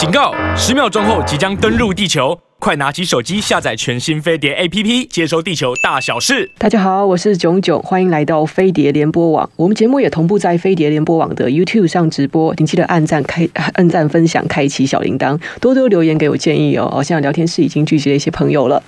[0.00, 0.34] 警告！
[0.56, 6.50] 十秒钟后即将登陆地球，快拿起手机下载全新飞碟 APP，接收地球大小事。
[6.56, 9.50] 大家好，我是炯炯，欢迎来到飞碟联播网。
[9.56, 16.90] 我们节目也同步在飞碟联播网的 YouTube 上直播，请记得按赞、开按赞、分享、开启小铃铛，多多留言给我建议哦。
[16.90, 18.82] 哦，现在聊天室已经聚集了一些朋友了。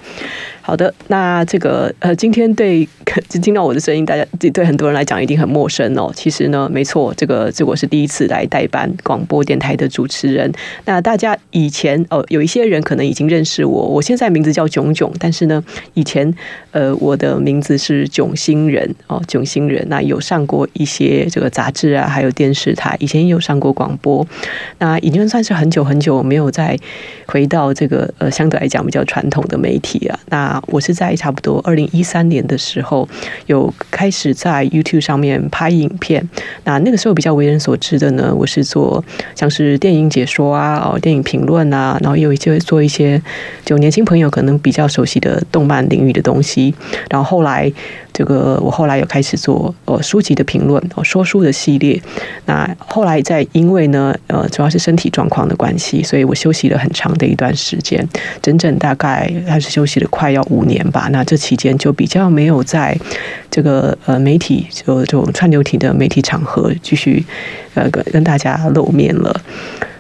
[0.64, 2.88] 好的，那这个呃，今天对
[3.29, 4.24] 就听到我的声音，大家
[4.54, 6.12] 对很多人来讲一定很陌生哦。
[6.14, 10.50] 其实呢，没错，这个这我是第一次来代班广播电台的主持人。
[10.84, 15.62] 那大家以前哦，有一些人可能已经认识我，我现在名字叫冏冏，但是呢，
[15.94, 16.32] 以前
[16.70, 19.84] 呃，我的名字是囧星人哦，囧星人。
[19.89, 24.25] 那有上过一些这个杂志啊，还有电视台，以前也有上过广播。
[24.79, 26.79] 那已经算是很久很久没有再
[27.26, 30.18] 回到这个呃，相对来讲比较传统的媒体啊。
[30.29, 33.08] 那啊我是在差不多二零一三年的时候，
[33.47, 36.28] 有开始在 YouTube 上面拍影片。
[36.64, 39.02] 那那个时候比较为人所知的呢，我是做
[39.34, 43.20] 像是电影解说啊，哦，电影评论啊，然后有一些做一些
[43.64, 46.75] 就年轻朋友可能比较熟悉的动漫领域的东西。
[47.09, 47.72] 然后后来。
[48.13, 52.01] 这个我后来有开始做呃书籍的评论，说书的系列。
[52.47, 58.07] 那后来在因为呢呃主要是身体状况的关系，所以我休息了很长的一段时间，
[58.41, 61.09] 整整大概还是休息了快要五年吧。
[61.11, 62.97] 那这期间就比较没有在
[63.51, 67.25] 这个呃媒体就这种串流体的媒体场合继续
[67.75, 69.41] 呃跟跟大家露面了。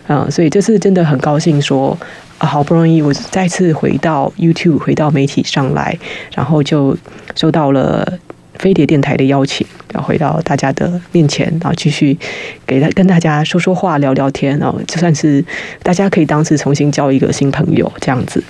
[0.08, 1.98] 嗯，所以这次真的很高兴说。
[2.44, 5.96] 好不容易我再次回到 YouTube，回到媒体上来，
[6.34, 6.96] 然后就
[7.36, 8.18] 收到了
[8.54, 12.18] 飞碟电台的邀请，然后回到大家的面前，然后继续
[12.66, 15.44] 给他跟大家说说话、聊聊天，然后就算是
[15.84, 18.42] 大家可以当时重新交一个新朋友这样子。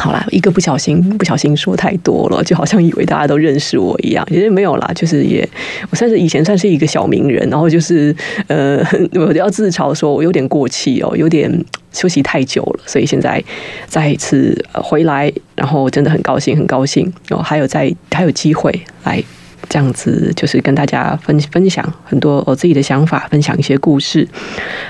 [0.00, 5.46] 好啦，一个不小心，不小心说太多了，就好像以为大家都认识我一样，其实没有啦，就是也
[5.90, 8.14] 我算是以前算是一个小名人，然后就是
[8.46, 8.82] 呃，
[9.14, 11.52] 我要自嘲说我有点过气哦，有点
[11.92, 13.42] 休息太久了，所以现在
[13.86, 18.72] 再一次回来，然后真的很高兴，很高兴哦，还有在还有机会
[19.04, 19.22] 来。
[19.70, 24.28] 这样子就是跟大家分分享很多我自己的想法，分享一些故事。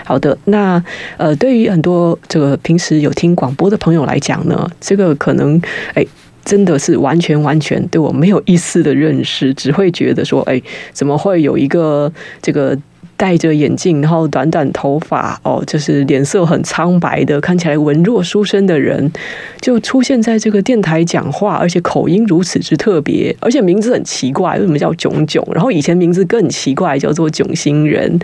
[0.05, 0.83] 好的，那
[1.19, 5.61] 呃，对于很多这个平时有听广播的朋友来讲呢，这个可能
[5.95, 6.05] 哎，
[6.45, 10.61] 真的是完全完全对我没有一丝的认识，只会觉得说，哎，
[10.93, 12.11] 怎么会有一个
[12.43, 12.77] 这个。
[13.21, 19.13] 戴着眼镜，然后短短头发，哦，就是脸色很苍白的，看起来文弱书生的人，
[19.61, 25.47] 就出现在这个电台讲话，而且口音如此之特别，而且名字很奇怪，为什么叫囧囧？
[25.53, 28.19] 然后以前名字更奇怪，叫做囧星人。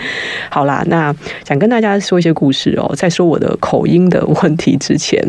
[0.49, 1.15] 好啦，那
[1.47, 5.23] 想跟大家说一些故事哦，在说我的口音的问题之前，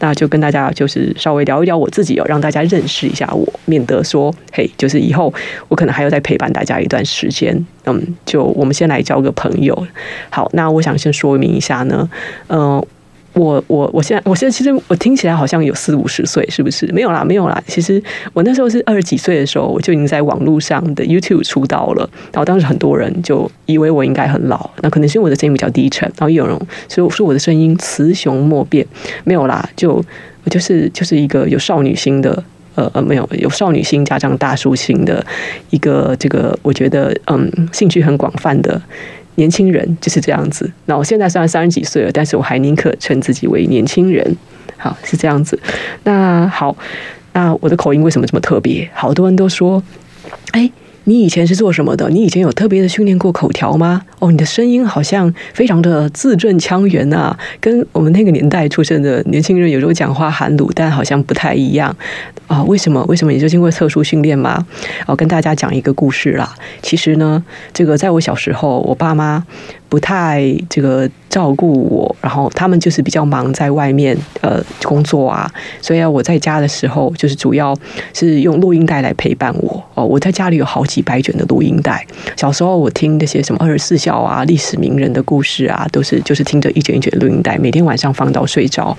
[0.00, 5.32] 那就跟大家就是稍微聊一聊我自己哦，让大家认识一下我，免得说嘿，就是以后
[5.68, 7.64] 我可能还要再陪伴大家一段时间。
[7.86, 9.86] 嗯，就我们先来交个朋友。
[10.30, 12.08] 好，那我想先说明一下呢，
[12.48, 12.86] 嗯、呃，
[13.34, 16.86] 我我我现在我现在其实我听起来好像有四五十岁，是不是？
[16.92, 17.62] 没有啦，没有啦。
[17.66, 18.02] 其实
[18.32, 22.08] 我那时候是二十几岁的时候，我就已经在网络上的 YouTube 出道了。
[22.32, 26.06] 然后当时很多人就以为我应该很老，那可能是因为我的声音比较低沉。
[26.16, 26.58] 然后也有人
[26.88, 28.86] 说说我的声音雌雄莫辨，
[29.24, 29.94] 没有啦，就
[30.44, 32.42] 我就是就是一个有少女心的。
[32.74, 35.24] 呃呃，没有有少女心加上大叔心的
[35.70, 38.80] 一个这个，我觉得嗯，兴趣很广泛的
[39.36, 40.70] 年轻人就是这样子。
[40.86, 44.36] 那我现在虽然三十几岁了，但是我还宁可称自己为年轻人。
[44.76, 45.58] 好，是这样子。
[46.02, 46.76] 那好，
[47.32, 48.88] 那我的口音为什么这么特别？
[48.92, 49.82] 好多人都说，
[50.52, 50.70] 哎。
[51.04, 52.08] 你以前是做什么的？
[52.10, 54.02] 你以前有特别的训练过口条吗？
[54.18, 61.94] 哦，你的声音好像非常的字正腔圆啊，跟我们那个年代出生的年轻人有时候讲话含卤，但好像不太一样
[62.46, 62.62] 啊。
[62.64, 63.04] 为什么？
[63.04, 63.32] 为什么？
[63.32, 64.66] 也就经过特殊训练吗？
[65.06, 66.54] 哦跟大家讲一个故事啦。
[66.80, 69.44] 其实呢，这个在我小时候，我爸妈。
[69.88, 75.48] 不太这个照顾我，然后他们就是比较忙在外面呃工作啊，
[75.80, 77.76] 所以啊我在家的时候就是主要
[78.12, 80.04] 是用录音带来陪伴我哦。
[80.04, 82.04] 我在家里有好几百卷的录音带，
[82.36, 88.96] 小时候我听那些什么二十四孝啊、历史名人的故事啊，都是就是听着一卷一卷的录音带，每天晚上放到睡着。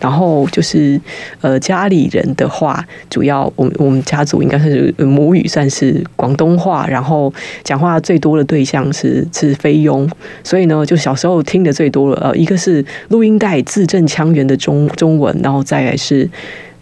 [0.00, 1.00] 然后就是
[1.40, 7.32] 呃家里人的话，主要我们我们家族应该是母语算是广东话，然后
[7.64, 10.08] 讲话最多的对象是是菲佣。
[10.42, 16.28] 所以呢，就小时候听的最多了，呃，一个是录音带字正腔圆的中中文，然后再来是，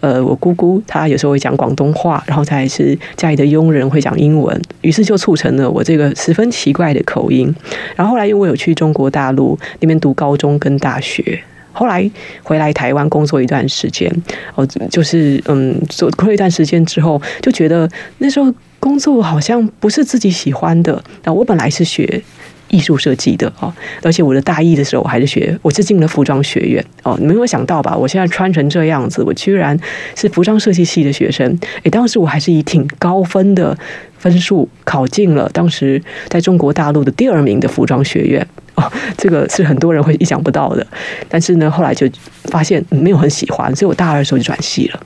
[0.00, 7.54] 呃，我姑姑她有时候会讲广东话，然后再来是家里的佣人会讲英文，于是就促成了我这个十分奇怪的口音。
[7.94, 11.40] 然后后来因为我有去中国大陆那边读高中跟大学，
[11.72, 12.08] 后来
[12.42, 14.10] 回来台湾工作一段时间，
[14.54, 17.88] 哦，就是嗯，做过一段时间之后，就觉得
[18.18, 21.02] 那时候工作好像不是自己喜欢的。
[21.24, 22.22] 那我本来是学。
[22.68, 23.72] 艺术设计的哦，
[24.02, 27.96] 而且我的大一的时候我还是学，我是进了服装学院哦，你没有想到吧？
[27.96, 29.78] 我现在穿成这样子，我居然
[30.14, 31.46] 是服装设计系的学生。
[31.82, 33.76] 诶，当时我还是以挺高分的
[34.18, 40.86] 分数考进了当时在中国大陆的第二名的服装学院哦，这个是很多人会意想不到的。
[41.28, 42.08] 但是呢，后来就
[42.44, 45.00] 发现没有很喜欢，所以我大二的时候就转系了。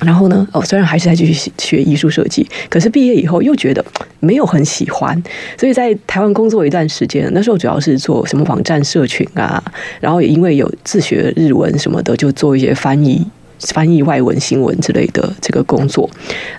[0.00, 3.82] 然后呢，哦，虽然还是在继续学艺术设计，可是毕业以后又觉得
[4.20, 5.20] 没有很喜欢，
[5.58, 9.62] 所以在台湾工作一段时间，那时候主要是做什么网站社群啊，
[9.98, 13.26] 然后也因为有自学日文什么的，就做一些翻译、
[13.58, 16.08] 翻译外文新闻之类的这个工作，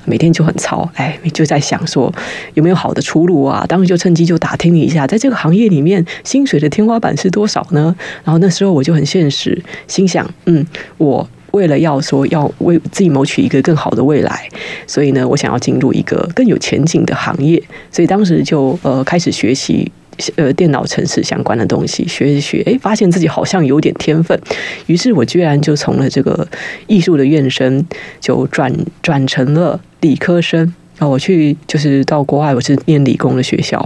[0.05, 2.11] 每天就很操，哎，就在想说
[2.55, 3.63] 有没有好的出路啊？
[3.69, 7.95] 当时就趁机就打听了一下，在这个行业里面薪水的天花板是多少呢？
[8.23, 10.65] 然后那时候我就很现实，心想，嗯，
[10.97, 11.29] 我。
[11.57, 14.47] 为了要说要为自己谋取一个更好的未来，
[14.85, 17.61] 所以呢，我想要进入一个更有前景的行业，
[17.91, 19.91] 所以当时就呃开始学习
[20.35, 24.39] 呃电脑程式相关的东西，学一学，哎，发现自己好像有点天分，
[24.85, 26.47] 于是我居然就从了这个
[26.85, 27.83] 艺术的院生，
[28.19, 28.71] 就转
[29.01, 30.71] 转成了理科生。
[30.99, 33.79] 啊，我去就是到国外，我是念理工的学校，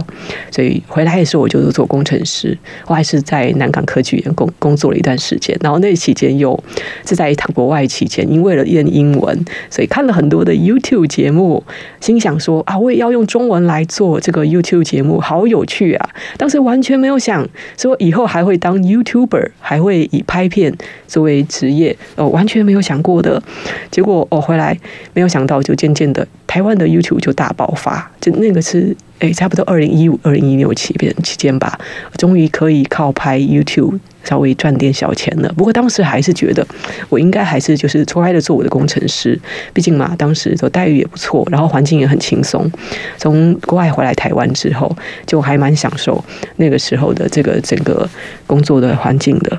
[0.50, 2.56] 所以回来的时候我就是做工程师。
[2.86, 6.58] 我还是在南港科技园工工作了一段时间，然后那期间又
[7.06, 11.62] 是在一趟国外期间，因为了练英文，所以看了很多的 YouTube 节目，
[12.00, 16.10] 心想说啊，我也要用中文来做这个 YouTube 节目，好有趣啊！
[16.38, 20.74] 当时完全没有想说以后还会当 YouTuber，还会以拍片
[21.06, 23.42] 作为职业，哦，完全没有想过的。
[23.90, 24.78] 结果我回来
[25.12, 31.80] 没有想到，就渐渐的台湾的 YouTube 就大爆发，就那个是哎，差不多二零一五、二零一六期间期间吧，
[32.18, 35.50] 终于可以靠拍 YouTube 稍微赚点小钱了。
[35.56, 36.66] 不过当时还是觉得，
[37.08, 39.40] 我应该还是就是乖乖的做我的工程师，
[39.72, 42.70] 毕竟嘛，当时的待遇也不错，然后环境也很轻松。
[43.16, 44.94] 从国外回来台湾之后，
[45.24, 46.22] 就还蛮享受
[46.56, 48.06] 那个时候的这个整个
[48.46, 49.58] 工作的环境的。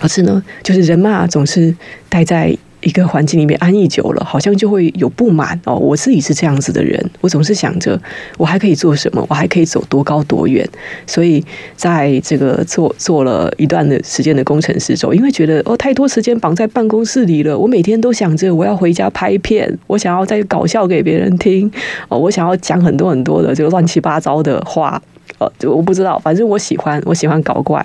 [0.00, 1.72] 可是呢，就是人嘛，总是
[2.08, 2.58] 待在。
[2.80, 5.74] 一个环境里面安逸久了，好像就会有不满哦。
[5.74, 8.00] 我自己是这样子的人，我总是想着
[8.36, 10.68] 我还可以做什么，我还可以走多高多远。
[11.06, 11.44] 所以
[11.76, 21.70] 在这个做做了一段的时间的工程师之后，因为觉得哦太多时间绑在办公室里了，我每天都想着我要回家拍片，我想要再搞笑给别人听
[22.08, 25.02] 哦，我想要讲很多很多的这个乱七八糟的话。
[25.38, 27.84] 呃，就我不知道，反正我喜欢，我喜欢搞怪，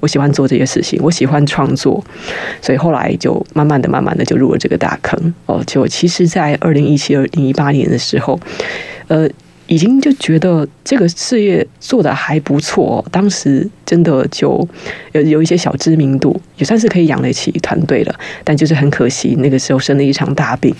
[0.00, 2.02] 我喜欢做这些事情，我喜欢创作，
[2.62, 5.34] 所以后来就慢慢的、慢慢的就入了这个大坑。
[5.46, 8.40] 哦，就其实，在二零一七、二零一八年的时候，
[9.08, 9.28] 呃，
[9.66, 14.66] 已经就觉得这个事业做得还不错，哦当时真的就
[15.12, 18.14] 有有一些小知名度，也算是可以养得起团队了。
[18.44, 20.74] 但就是很可惜，那个时候生了一场大病，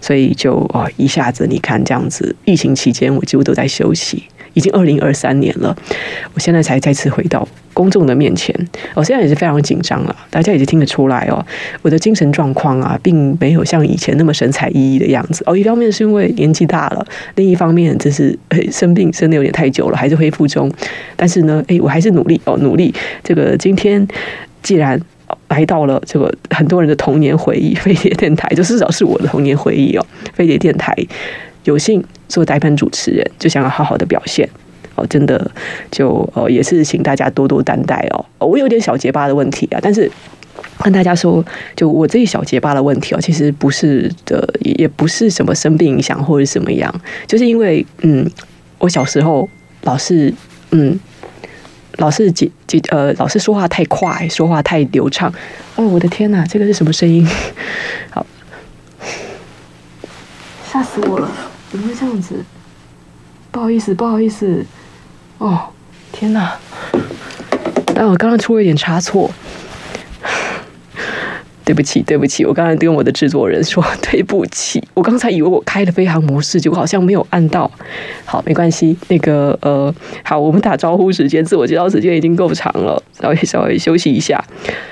[0.00, 4.24] 所以就哦，一下子你看这样子，疫情期间我几乎都在休息。
[4.58, 5.74] 已经二零二三年了，
[6.34, 8.52] 我现在才再次回到公众的面前。
[8.94, 11.44] 我现在也是非常紧张了，大家也是听得出来哦。
[11.80, 15.44] 我的精神状况啊，并没有像以前那么神采奕奕的样子。
[15.46, 17.06] 哦，一方面是因为年纪大了，
[17.36, 18.36] 另一方面就是
[18.72, 20.68] 生病生的有点太久了，还是恢复中。
[21.14, 22.92] 但是呢，诶，我还是努力哦，努力。
[23.22, 24.04] 这个今天
[24.60, 25.00] 既然
[25.50, 30.04] 来到了这个很多人的童年回忆，飞碟电台，就至少是我的童年回忆哦。
[30.34, 30.92] 飞碟电台。
[31.64, 34.48] 有幸做代班主持人，就想要好好的表现
[34.94, 35.50] 哦，真的
[35.90, 38.24] 就哦也是请大家多多担待哦。
[38.38, 40.10] 我有点小结巴的问题啊，但是
[40.82, 41.44] 跟大家说，
[41.74, 46.92] 就我这一小结巴的问题哦，其实不是的，也不是什么生病影响或者什么样，
[47.26, 48.28] 就是因为嗯，
[48.78, 49.48] 我小时候
[49.82, 50.32] 老是
[50.70, 50.98] 嗯，
[51.96, 55.32] 老是姐姐呃，老是说话太快，说话太流畅。
[55.76, 57.26] 哦，我的天哪，这个是什么声音？
[58.10, 58.26] 好，
[60.70, 61.30] 吓死我了。
[61.70, 62.44] 怎么会这样子？
[63.50, 64.64] 不好意思，不好意思。
[65.38, 65.60] 哦，
[66.12, 66.56] 天哪！
[67.94, 69.30] 但我刚刚出了一点差错，
[71.64, 72.44] 对不起，对不起。
[72.44, 74.82] 我刚才跟我的制作人说对不起。
[74.94, 77.70] 我刚才以为我开了飞行模式，结果好像没有按到。
[78.24, 78.96] 好，没关系。
[79.08, 79.94] 那个呃，
[80.24, 84.42] 好，我们打招呼时间、自我介绍时间已经够长了，稍微稍微休息一下。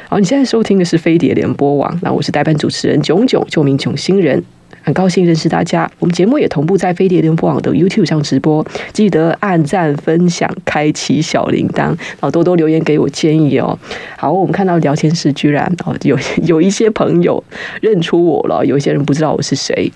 [0.09, 4.43] 好，你现在收听的是飞碟联播网，那我是代班主持人冏冏，就名冏星人。
[4.87, 13.77] 很高兴认识大家，我们节目也同步在飞碟联播网的 YouTube 上直播，记得按赞、分享、开启小铃铛，然后多多留言给我建议哦。
[14.17, 17.43] 好，我们看到聊天室居然哦有有一些朋友
[17.81, 19.93] 认出我了，有一些人不知道我是谁，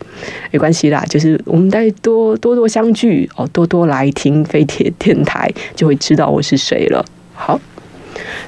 [0.51, 7.05] 没关系啦，就是我们再多多多相聚哦，多多来听飞碟电台，就会知道我是谁了。
[7.33, 7.61] 好，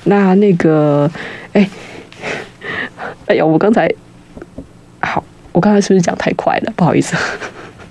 [0.03, 1.09] 那那个，
[1.53, 1.71] 哎，
[3.27, 3.89] 哎呀，我刚才
[4.99, 5.23] 好。
[5.53, 6.73] 我刚才是不是讲太快了？
[6.75, 7.15] 不好意思，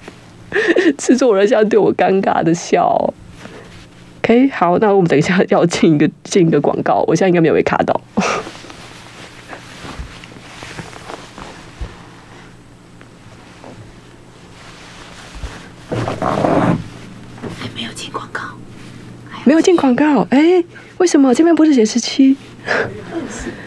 [0.97, 3.13] 制作人现在对我尴尬的笑。
[4.23, 8.01] OK，好，那我们等一下要进一个进一个广告，我现在应该没有被卡到。
[17.59, 18.41] 还没有进广告，
[19.43, 20.63] 没有进广告，哎，
[20.97, 22.35] 为什么这边不是显示七？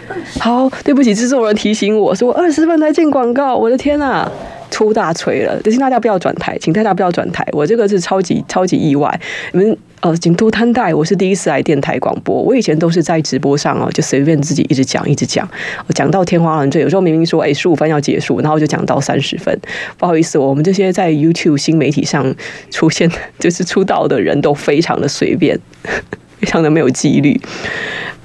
[0.40, 4.30] 好，对不起，制作人提醒我说我二十分才进广告，我的天呐！
[4.70, 7.46] 出大锤了，请大家不要转台，请大家不要转台。
[7.52, 9.20] 我这个是超级超级意外。
[9.52, 12.42] 你们呃，京都摊带，我是第一次来电台广播。
[12.42, 15.49] 我以前都是在直播上哦，就随便自己一直讲，一直讲，
[15.94, 16.82] 讲到天花乱坠。
[16.82, 19.56] 有时候明明说哎十五分要结束，然后就讲到三十分。
[19.96, 22.34] 不好意思，我们这些在 YouTube 新媒体上
[22.73, 23.08] 出现
[23.38, 25.56] 就是出道的人都非常的随便，
[26.40, 27.40] 非常的没有纪律。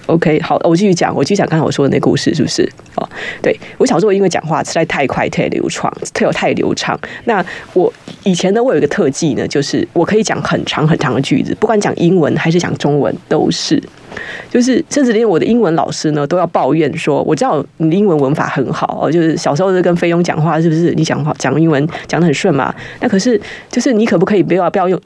[0.10, 2.68] OK，好，我继续讲，我继续讲刚才我说的那故事，是不是？
[2.96, 3.08] 哦，
[3.44, 7.00] 对，我小时候因为讲话实在太快、太流畅、太太流畅。
[7.25, 13.82] 那我以前呢，我有一个特技呢，就是我可以讲很长很长的句子，不管讲英文还是讲中文，都是。
[14.50, 20.92] 就是甚至连我的英文老师呢，都要抱怨说，我知道你的英文文法很好哦，就是小时候是跟菲佣讲话，是不是？
[20.96, 22.74] 你讲话讲英文讲得很顺嘛？
[23.00, 23.39] 那可是
[23.70, 25.00] 就是你可不可以不要不要用？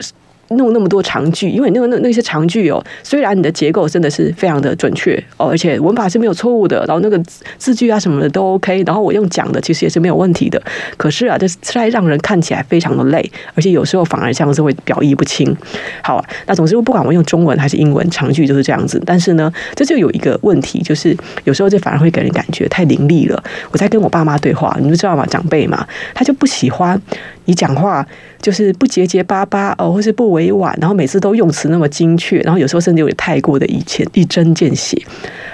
[0.50, 7.18] 弄那么多长句，因为那个那那些长句哦，虽然你的结构真的是非常的准确哦，而且文法是没有错误的，然后那个
[7.58, 10.60] 字句啊什么的都 OK，然后我用讲的其实也是没有问题的。
[10.96, 15.56] 可是啊，这实在让人看起来非常的累，而且有时候反而像是会表意不清。
[16.02, 19.02] 好，那总之不管我用中文还是英文，长句就是这样子。
[19.06, 23.42] 但是呢，这就有一个问题，就是有时候这反而会给人感觉太凌厉了。
[23.70, 25.24] 我在跟我爸妈对话，你们知道吗？
[25.26, 27.00] 长辈嘛，他就不喜欢
[27.44, 28.06] 你讲话。
[28.42, 35.02] 就是不结结巴巴哦，或是不委婉，然后每次都用词那么精确，然后有时候甚至有点太过的一前一针见血，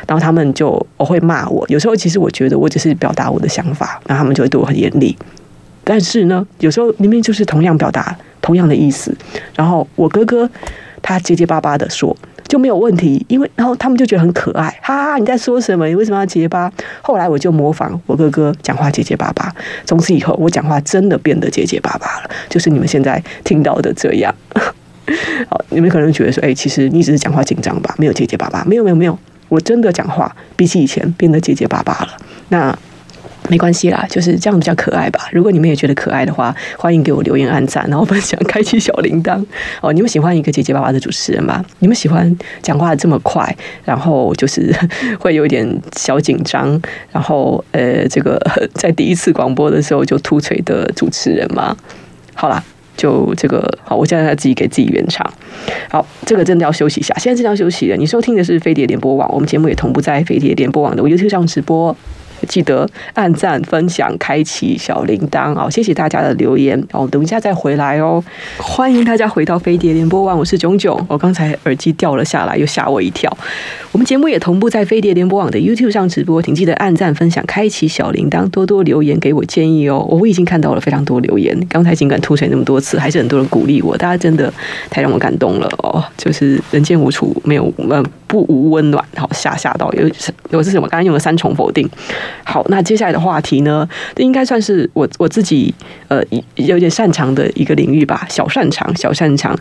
[0.08, 1.64] 然后他们就我会骂我。
[1.68, 5.16] 有时候其实我觉得我只是表达我的想法，然后他们就会对我很严厉。
[5.84, 9.16] 但是呢，有时候明明就是同样表达同样的意思，
[9.54, 10.50] 然后我哥哥
[11.00, 12.16] 他结结巴巴的说。
[12.50, 15.18] 就没有问题，因为然后他们就觉得很可爱，哈哈！
[15.18, 15.86] 你在说什么？
[15.86, 16.68] 你为什么要结巴？
[17.00, 19.54] 后来我就模仿我哥哥讲话结结巴巴，
[19.86, 24.34] 从此以后我讲话真的变得结结巴巴了，就是你们现在听到的这样。
[25.48, 29.16] 好，你们可能觉得说，哎，其实你只是讲话紧张吧，没有结结巴巴，没有没有没有，
[29.48, 32.08] 我真的讲话比起以前变得结结巴巴了。
[32.48, 32.76] 那。
[33.50, 35.28] 没关系啦，就是这样比较可爱吧。
[35.32, 39.44] 如果你们也觉得可爱的话，欢迎给我留言、按赞，然后分享、开启小铃铛
[39.80, 39.92] 哦。
[39.92, 41.64] 你们喜欢一个结结巴巴的主持人吗？
[41.80, 43.52] 你们喜欢讲话这么快，
[43.84, 44.72] 然后就是
[45.18, 46.80] 会有一点小紧张，
[47.10, 48.40] 然后呃，这个
[48.72, 51.76] 在第一次广播的时候就突锤的主持人吗？
[52.34, 52.62] 好啦，
[52.96, 55.28] 就这个好，我现在自己给自己圆场。
[55.88, 57.96] 好，这个真的要休息一下，现在真的要休息了。
[57.96, 61.96] 你收听的是飞碟联播网，我们节目也同步在飞碟联播网的 YouTube 上直播。
[62.48, 65.70] 记得按赞、分享、开启小铃铛哦！
[65.70, 68.22] 谢谢大家的留言哦，等一下再回来哦。
[68.58, 70.98] 欢迎大家回到飞碟联播网，我是冏冏。
[71.08, 73.34] 我刚才耳机掉了下来，又吓我一跳。
[73.92, 79.98] 我们节目也同步在飞碟联播网的 YouTube 上直播，请记得按赞、分享、开启小铃铛，多多留言给我建议哦。
[80.08, 84.52] 我已经看到了非常多留言，刚才尽管吐水那么多次，还是很多人鼓励我，大家真的
[84.88, 86.02] 太让我感动了哦！
[86.16, 90.08] 就是人间无处没有呃不无温暖，好吓吓到有
[90.50, 90.82] 有是什么？
[90.82, 91.88] 刚刚用了三重否定。
[92.44, 95.74] 好，那接下来的话题呢，这应该算是我我自己
[96.06, 96.22] 呃
[96.54, 99.58] 有点擅长的一个领域吧，小擅长，小擅长。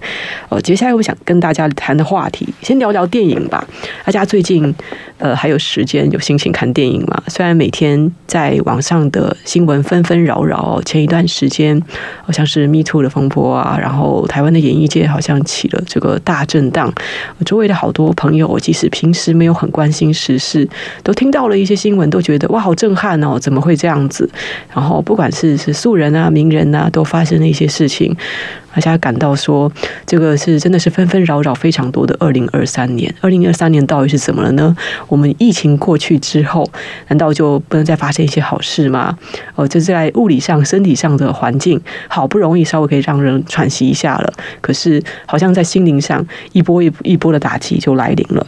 [0.49, 3.67] 呃，接下来我想跟大家谈的话题，先聊聊电影吧。
[4.05, 4.73] 大家最近
[5.17, 7.23] 呃还有时间有心情看电影吗？
[7.27, 11.81] 虽然每天在网上的新闻纷纷扰扰，前一段时间
[12.23, 16.93] 好像是 Me Too 的风波啊，然后台湾的演艺界好像起了这个大震荡。
[17.39, 20.67] 我周围的好多朋友，即使平时没有很关心时事，
[21.03, 23.39] 都听到了一些新闻，都觉得哇，好震撼哦！
[23.39, 24.29] 怎么会这样子？
[24.73, 28.15] 然后不管是是素人啊、名人啊，都发生了一些事情。
[28.73, 29.71] 大家感到说，
[30.05, 33.13] 这个是真的是纷纷扰扰非常多的二零二三年。
[33.21, 34.75] 二零二三年到底是怎么了呢？
[35.07, 36.69] 我们疫情过去之后，
[37.07, 39.17] 难道就不能再发生一些好事吗？
[39.55, 48.45] 哦，就在物理上、身体上的环境，好不容易稍微可以让人喘息一下了，可是好像在心灵上一波一波一波的打击就来临了。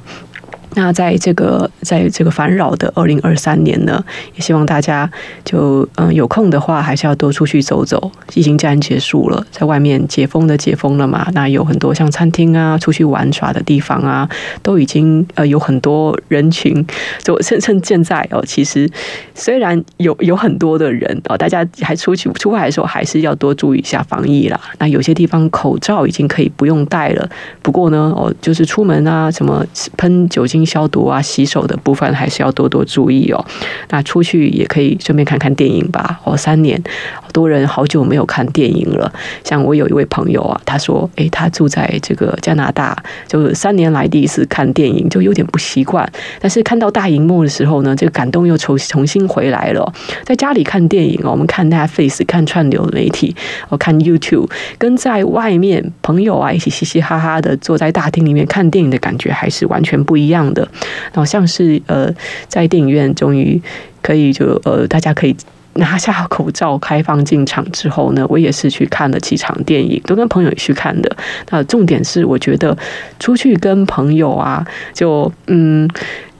[0.73, 4.03] 那在这个在这个烦扰的二零二三年呢，
[4.35, 5.09] 也希望大家
[5.43, 8.09] 就嗯有空的话，还是要多出去走走。
[8.33, 14.29] 疫情既然结束了，在外面解封的解封了嘛，那有很多像餐厅啊、出去玩耍的地方啊，
[14.63, 16.85] 都已经呃有很多人群。
[17.21, 18.89] 就 趁趁现在哦，其实
[19.35, 24.57] 虽然有有很多的人哦，大家还出去出外的时候，还是要多注意一下防疫啦。
[24.77, 27.29] 那有些地方口罩已经可以不用戴了，
[27.61, 29.65] 不过呢哦，就是出门啊，什么
[29.97, 30.60] 喷酒精。
[30.65, 33.45] 消毒啊、洗手的部分还是要多多注意哦。
[33.89, 36.19] 那出去也可以顺便看看电影吧。
[36.23, 36.81] 哦，三年，
[37.21, 39.11] 好多人好久没有看电影了。
[39.43, 46.09] 像我有一位朋友啊，他说：“诶，他住在这个加拿大，就三年来第一次看电影，就有点不习惯。
[46.39, 49.93] 但是看到大荧幕的时候呢，这个感动又重重新回来了。
[50.25, 53.35] 在家里看电影哦，我们看 Netflix、看串流媒体，
[53.69, 60.67] 我看 YouTube，跟在外面朋友啊一起嘻嘻哈哈的坐在大厅里面看电影的感觉还是完全不一样的。
[61.13, 62.13] 好像是呃，
[62.47, 63.61] 在电影院终于
[64.01, 65.35] 可以就呃，大家可以。”
[65.75, 71.09] 拿下口罩，开放进场之后呢，我也是去看了几场电影，都跟朋友去看的。
[71.49, 72.77] 那重点是，我觉得
[73.21, 75.89] 出去跟朋友啊，就嗯，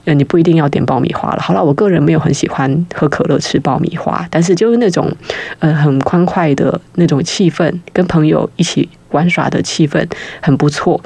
[0.04, 1.42] 你不一定要点爆米花了。
[1.42, 5.10] 好了，我个人没有很喜欢喝可乐吃爆米花，但是就是那种
[5.60, 10.06] 呃很欢快的那种气氛，跟朋友一起玩耍的气氛
[10.42, 11.02] 很不错。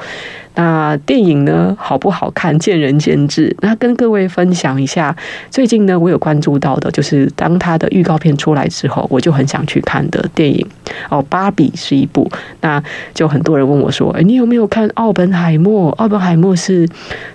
[0.57, 3.53] 那电影呢，好不好看，见仁见智。
[3.59, 5.13] 那跟各位分享一下，
[5.49, 10.65] 最近呢，我有关注到的，就是当它的预告片出来之后，我就很想去看的电影
[11.09, 12.31] 哦，《芭比》是一部。
[12.61, 12.81] 那
[13.13, 15.91] 就很多人问我说：“诶，你有没有看《奥本海默》？
[15.95, 16.87] 奥本海默是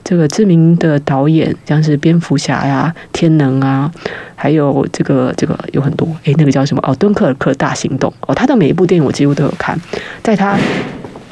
[0.02, 3.92] 这个知名的导演，像是蝙蝠侠呀、天能啊，
[4.40, 6.08] 还有这个这个有很多。
[6.24, 6.82] 诶，那个叫什么？
[6.86, 9.78] 哦，《敦刻尔克大行动》哦，他的每一部电影我几乎都有看，
[10.22, 10.56] 在他。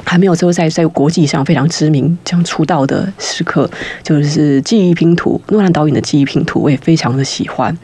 [0.09, 3.69] 还没有说在在国际上非常知名这样出道的时刻，
[4.01, 7.77] 就是记忆拼图，诺兰导演的记忆拼图，我也非常的喜欢。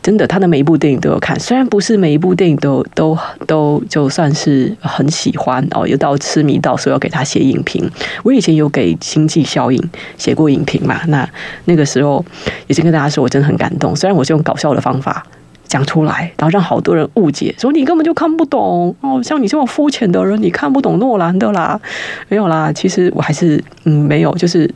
[0.00, 7.86] 真的，他的每一部电影都有看，虽然不是每一部电影都都都就算是很喜欢哦，有到痴迷到说要给他写影评。
[8.22, 9.78] 我以前有给《星际效应》
[10.16, 11.28] 写过影评嘛，那
[11.66, 12.24] 那个时候
[12.66, 15.26] 也是跟大家说我真的很感动，虽然我是用搞笑的方法。
[15.68, 21.80] 讲出来，然后让好多人误解，说你根本就看不懂哦，像你这么肤浅的人，你看不懂诺兰的啦，
[22.28, 24.68] 没有啦，其实我还是嗯没有，就是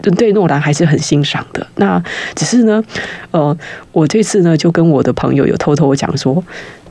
[0.00, 1.66] 对诺兰还是很欣赏的。
[1.74, 2.02] 那
[2.34, 2.82] 只是呢，
[3.32, 3.54] 呃，
[3.92, 6.42] 我这次呢就跟我的朋友有偷偷讲说。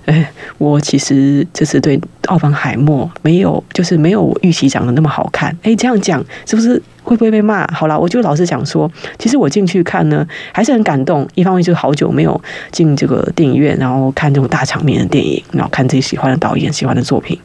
[0.05, 5.55] 哎，我其实这次对奥本海默没有，就是没有我预期讲的那么好看。
[5.63, 7.65] 哎，这样讲是不是会不会被骂？
[7.73, 11.27] 好了，我就老实讲说，其实我进去看呢，还是很感动。
[11.35, 12.39] 一方面就是好久没有
[12.71, 17.39] 进这个电影院，然后看这种大场面的电影，然后看自己喜欢的导演、喜欢的作品。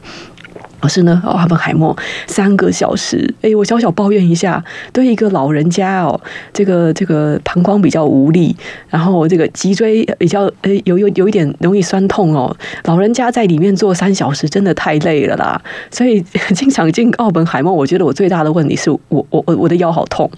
[0.81, 6.19] 可是呢，奥本海默三个小时，哎，我小小抱怨一下，对一个老人家哦，
[6.51, 8.55] 这个这个膀胱比较无力，
[8.89, 16.19] 然后这个脊椎比较呃有有有一点容易酸痛哦，老人家在里面坐三小时真的太累了啦，所以
[16.55, 20.29] 经常进奥本海默，我觉得我最大的问题是我我我我的腰好痛，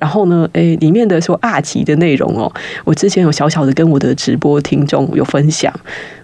[0.00, 2.52] 然后呢，哎，里面的说二级的内容哦，
[2.84, 5.72] 我之前有小小的跟我的直播听众有分享，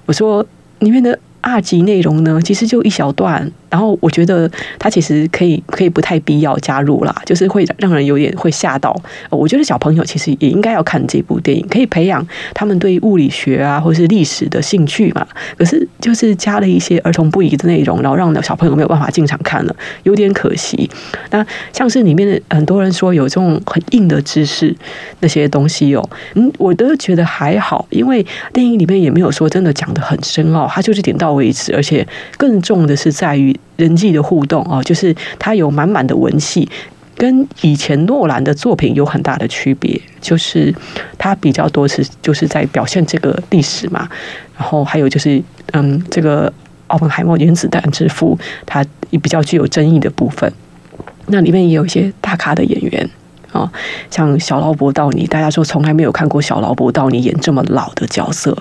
[0.07, 0.45] 我说
[0.81, 1.17] 里面的。
[1.43, 3.51] 二级内容呢，其实就一小段。
[3.71, 8.95] 然后我觉得他其实可以可以不太必要加入啦，就是会让人有点会吓到。
[9.31, 15.27] 我觉得小朋友其实也应该要看这部电影，可以培养他们对物理学啊或是历史的兴趣嘛。
[15.57, 20.91] 可是就是加了一些儿童不宜的内容，然后让小朋友没有办法进场看了，有点可惜。
[21.31, 24.75] 那像是里面的很多人说有这种很硬的知识
[25.21, 32.07] 那些东西哦，嗯，我都觉得还好，因为电影里面也没有说真的讲得很深奥，它就是点到为止，而且
[32.37, 33.55] 更重的是在于。
[33.77, 36.69] 人际的互动哦，就是他有满满的文戏，
[37.17, 40.75] 跟以前诺兰的作品有很大的区别，就是
[41.17, 44.09] 他比较多是就是在表现这个历史嘛，
[44.59, 45.43] 然后还有就是
[45.73, 46.53] 嗯，这个
[46.89, 50.53] 奥本海默原子弹之父，他也比较具有争议的部分。
[51.27, 53.11] 那里面也有一些大咖的演员
[53.53, 53.71] 啊，
[54.11, 58.57] 像小劳勃道尼，大家说从来没有看过小劳勃道尼演这么老的角色。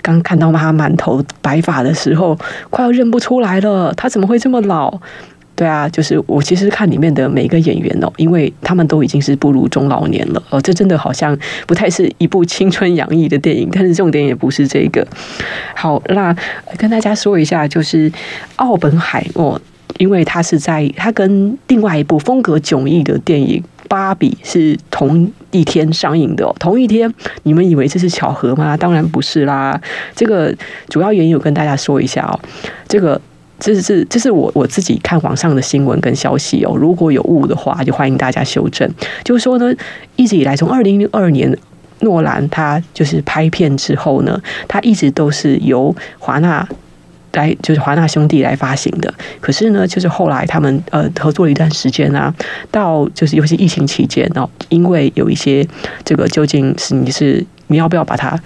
[0.00, 2.38] 刚看到他满头白发的时候，
[2.70, 3.92] 快要认不出来了。
[3.94, 5.00] 他怎么会这么老？
[5.54, 13.68] 对啊，就是我其实看里面的每一个演员哦，因为他们都已经是步入中老年了哦，这真的好像不太是一部青春洋溢的电影。
[13.70, 15.06] 但是重点也不是这个。
[15.76, 16.34] 好，那
[16.78, 18.10] 跟大家说一下，就是
[18.56, 19.60] 奥本海默，
[19.98, 23.62] 因为他是在他跟另外一部风格迥异的电影。
[23.92, 28.74] 芭比是同一天上映的，同一天，你们以为这是巧合吗？
[28.74, 29.78] 当然不是啦。
[30.16, 30.50] 这个
[30.88, 32.32] 主要原因我跟大家说一下哦，
[32.88, 33.20] 这个
[33.60, 38.90] 这是这是我我自己看网上的新闻跟消息哦，如果有误的话，就欢迎大家修正。
[39.22, 39.70] 就是说呢，
[40.16, 41.54] 一直以来从二零零二年
[42.00, 46.66] 诺兰他就是拍片之后呢，他一直都是由华纳。
[47.32, 52.32] 来就是华纳兄弟来发行的，可是呢，就是后来他们呃合作了一段时间啊，
[52.70, 55.66] 到就是尤其疫情期间哦，因为有一些
[56.04, 58.38] 这个究竟是你是你要不要把它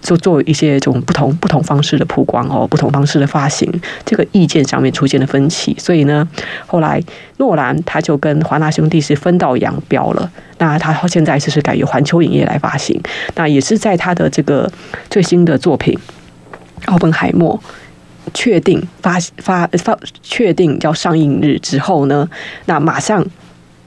[0.00, 3.68] 就做一些这种不同不同方式的曝光哦，不同方式的发行，
[4.04, 6.26] 这个意见上面出现了分歧，所以呢，
[6.66, 7.02] 后来
[7.38, 10.30] 诺兰他就跟华纳兄弟是分道扬镳了。
[10.58, 13.00] 那他现在就是改由环球影业来发行，
[13.36, 14.70] 那也是在他的这个
[15.08, 15.96] 最新的作品
[16.92, 17.56] 《奥本海默》
[18.34, 22.28] 确定发发发确定要上映日之后呢，
[22.66, 23.26] 那马上。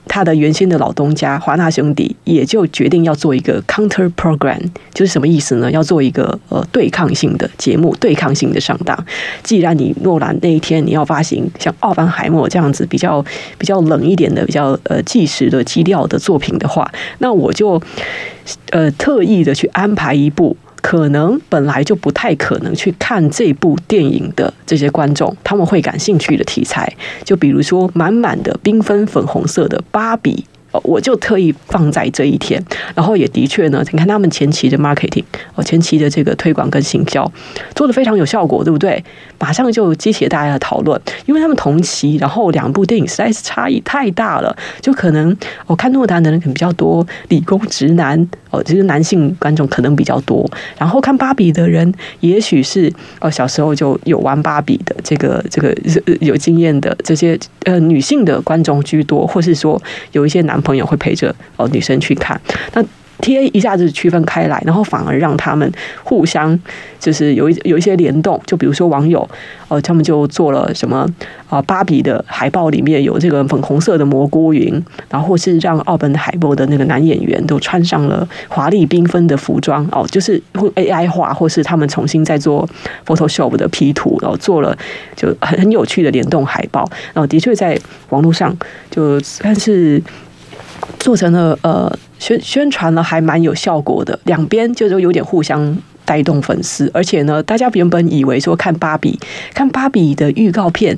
[0.08, 4.60] 他的原先的老东家华纳兄弟也就决定要做一个 counter program，
[4.94, 5.72] 就是什么意思呢？
[5.72, 9.06] 要做一个呃对抗性的节目，对抗性的上档。
[9.42, 13.24] 既然你诺兰那一天你要发行像《奥本海默》这样子比较
[13.58, 17.82] 比较冷一点的、比较呃纪实的基调的作品的话，那我就
[18.72, 20.58] 呃特意的去安排一部。
[20.82, 26.92] 可能本来就不太可能去看这部电影的这些观众，他们会感兴趣的题材，
[27.24, 30.46] 就比如说满满的缤纷粉红色的芭比。
[30.84, 32.64] 我就特意放在这一天，
[32.96, 35.24] 然后也的确呢，你看他们前期的 marketing，
[35.56, 37.30] 哦，前期的这个推广跟行销
[37.76, 39.04] 做的非常有效果，对不对？
[39.38, 55.76] 马上就激起了大家的讨论，因为他们同期，然后两部电影实在是差异太大了，就可能我看诺兰的人可能比较多，理工直男哦，就是男性观众可能比较多，然后看芭比的人，也许是哦小时候就有玩芭比的这个这个
[56.22, 59.82] 有经验的这些呃女性的观众居多，或是说
[60.14, 60.61] 有一些男。
[60.62, 62.40] 朋友会陪着哦女生去看，
[62.74, 62.84] 那
[63.20, 65.72] TA 一下子区分开来，然后反而让他们
[66.04, 66.60] 互相
[67.00, 69.30] 就是有一有一些联动，就比如说网友
[69.68, 71.08] 哦，他们就做了什么
[71.48, 82.68] 啊，芭比的海报里面有这个粉红色的蘑菇云，然后或是让奥本海默的那个男演员都穿上了华丽缤纷的服装哦，就是会 AI 化，或是他们重新在做
[83.06, 84.76] Photoshop 的 P 图，然后做了
[85.16, 88.58] 就很很有趣的联动海报，然后的确在网络上
[88.90, 90.02] 就算是。
[91.02, 99.20] 做成了呃宣宣传了还蛮有效果的，两边就是有点互相带动粉丝，而且呢，大家原本以为说看芭比
[99.54, 100.96] 看芭比的预告片，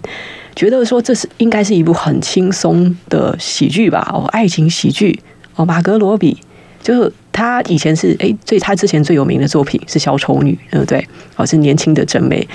[0.55, 5.17] 觉得说这是应该是一部很轻松的喜剧吧，哦，爱情喜剧
[5.55, 6.37] 哦，马格罗比
[6.81, 11.07] 就是他以前是哎，最他之前最有名的作品是小丑女，对不对？
[11.37, 12.45] 哦，是年轻的真美，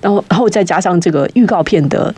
[0.00, 2.12] 然后然后再加上这个预告片的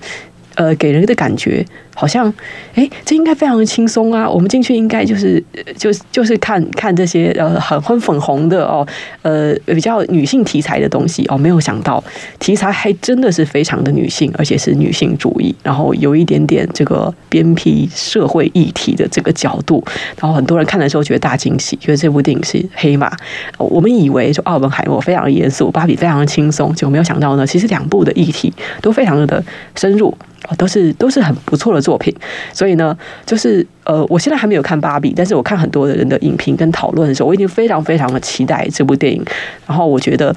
[0.59, 1.65] 呃给人的感觉。
[1.99, 2.33] 好像，
[2.77, 4.31] 哎，这应该非常的轻松啊！
[4.31, 5.43] 我们进去应该就是，
[5.77, 8.87] 就是就是看看这些呃很很粉红的哦，
[9.23, 11.37] 呃比较女性题材的东西哦。
[11.37, 12.03] 没有想到
[12.39, 19.83] 题材还真的是非常的女性，而且是女性主义，然后有一点点这个鞭辟社会议题的这个角度。
[20.21, 23.11] 然后很多人看的时候觉得大惊喜，觉得这部电影是黑马。
[23.59, 29.45] 我们以为说奥本海默非常的严肃，芭比非常的轻松，就没有想到呢，其实两部的议题都非常的
[29.75, 30.17] 深入，
[30.57, 31.79] 都是都是很不错的。
[31.89, 32.15] 作品，
[32.53, 39.25] 所以呢，就是呃，我现在还没有看芭比，但是我看很多的人的影评跟讨论的时候，我已经非常非常的期待这部电影。
[39.67, 40.35] 然后我觉得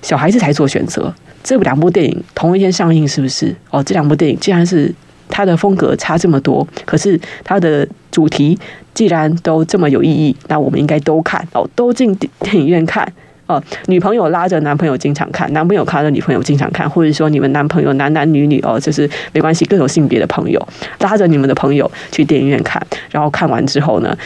[0.00, 1.12] 小孩子才做选择，
[1.44, 3.54] 这两部电影同一天上映，是不是？
[3.70, 4.90] 哦，这两部电影既然是
[5.28, 8.58] 它的风格差这么多，可是它的主题
[8.94, 13.12] 既然都这么有意义，那我们应该都看哦，都进电影院看。
[13.46, 20.60] 哦，女朋友拉着男朋友经常看，男朋友拉着女朋友经常看，或者说你们男朋友男男女女哦，就是没关系，各种性别的朋友
[20.98, 24.16] 拉着你们的朋友去电影院看，然后看完之后呢，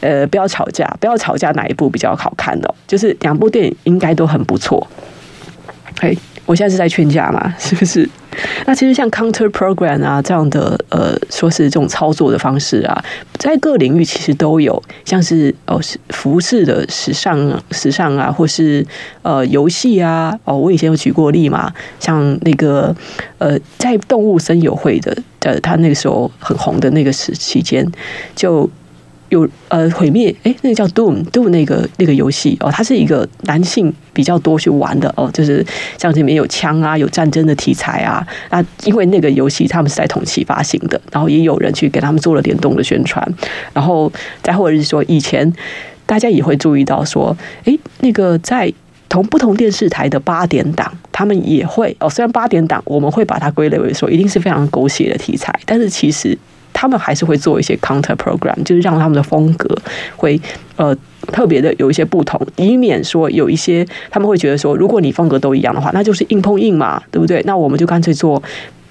[0.00, 2.72] 呃，不要吵架，不要吵架，哪一部比较好看的？
[2.86, 4.86] 就是两部电影应该都很不错。
[6.00, 6.16] 嘿。
[6.48, 8.08] 我现在是在劝架嘛， 是不是？
[8.66, 13.04] 那其实像 counter program 啊这样的，呃，说是这种操作的方式啊，
[13.38, 18.86] 在各领域其实都有，像是哦，服饰的时尚、时尚啊，或是
[19.20, 22.94] 呃游戏啊，哦，我以前有举过例嘛，像那个
[23.36, 27.86] 呃，在动物森友会的，呃，他那个时候很红的那个时期间，
[28.34, 28.68] 就。
[29.30, 35.64] 有呃毁灭哎，那个叫 Doom Doom 那个那个游戏哦，它是一个男性比较多去玩的哦，就是
[35.98, 38.26] 像这里面有枪啊，有战争的题材啊。
[38.50, 43.22] 那因为那个游戏他们是在同期发行的，然后也有人去给他们做了联动的宣传，
[43.72, 44.10] 然后
[44.42, 45.52] 再或者是说以前
[46.06, 48.72] 大家也会注意到说，哎，那个在
[49.08, 56.38] 同不同电视台的八点档，他们也会哦，虽然八点档我们会把它归类为说一定是非常狗血的题材，但是其实。
[56.72, 59.68] 他们还是会做一些 counter program，就是让他们的风格
[60.16, 60.40] 会
[60.76, 60.96] 呃
[61.32, 67.42] 特别的有一些不同，以免说有一些他们会觉得说，如果你风格都一样的话，那就是硬碰硬嘛，对不对？
[67.44, 68.40] 那我们就干脆做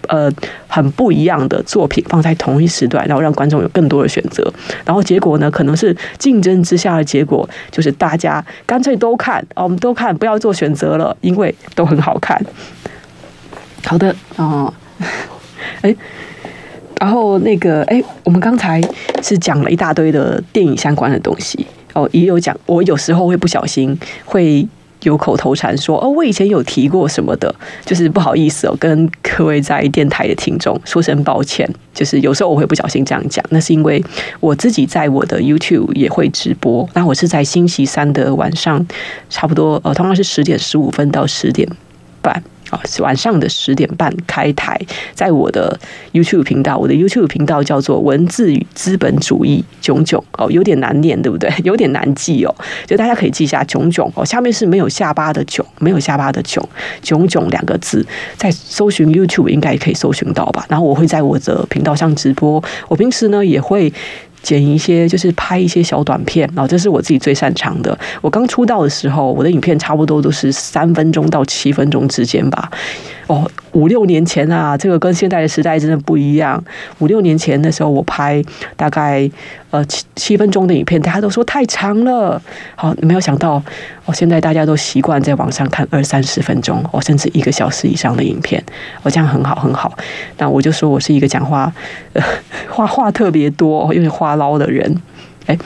[0.08, 0.30] 呃
[0.68, 4.52] 很不一样的作品放在同一时段，然后让观众有更多的选择。
[4.86, 12.40] 然后结果呢，可能是竞争之下的结果，就是大家干脆都看，我们都看，不要做选择了，因为都很好看。
[13.86, 14.74] 好的，哦，
[15.82, 15.96] 哎。
[17.00, 18.82] 然后那个，哎，我们刚才
[19.22, 24.68] 是讲了一大堆的电影相关的东西哦，也有讲，我有时候会不小心会
[25.04, 27.54] 有口头禅说哦，我以前有提过什么的，
[27.86, 31.70] 就是不好意思哦，跟各位在电台的听众说声抱歉。
[31.94, 34.04] 就是有时候我会不小心这样讲，那是因为
[34.40, 38.86] 我自己在我的 YouTube 也会直播，那我是在星期三的晚上，
[39.30, 41.68] 差不多呃，通常是十点十五分到十点
[42.22, 42.44] 半。
[42.70, 44.80] 啊，晚上的十点半开台，
[45.14, 45.80] 在我的
[46.14, 51.52] YouTube 频道，我的 YouTube 频道叫做“文字与资本主义囧囧”，哦，有点难念，对不对？
[51.64, 52.54] 有点难记哦，
[52.86, 56.68] 就大家可以记一下“囧囧”哦，下面是没有下巴的“囧”，没有下巴的“囧，
[57.02, 60.66] 囧囧”两个字，在搜寻 YouTube 应该也可以搜寻到吧？
[60.70, 63.92] 然后我会在我的频道上直播，我平时呢也会。
[64.42, 67.98] 剪一些就是拍一些小短片，然后这是我自己最擅长的。
[68.22, 72.72] 我刚出道的时候，我的影片差不多都是三分钟到七分钟之间吧。
[73.28, 76.64] 哦，五六年前啊，这个跟现在的时代真的不一样。
[77.00, 78.42] 五六年前的时候，我拍
[78.76, 79.30] 大概
[79.70, 82.42] 呃七七分钟的影片，大家都说太长了。
[82.76, 83.62] 好，没有想到
[84.06, 88.64] 哦，现在大家都习惯在网上看二三十分钟，哦，甚至一个小时以上的影片。
[89.04, 89.94] 哦，这样很好很好。
[90.38, 91.72] 那我就说我是一个讲话
[92.14, 92.24] 呃
[92.72, 94.96] 话话特别多，有点话唠的人。
[95.48, 95.58] 哎。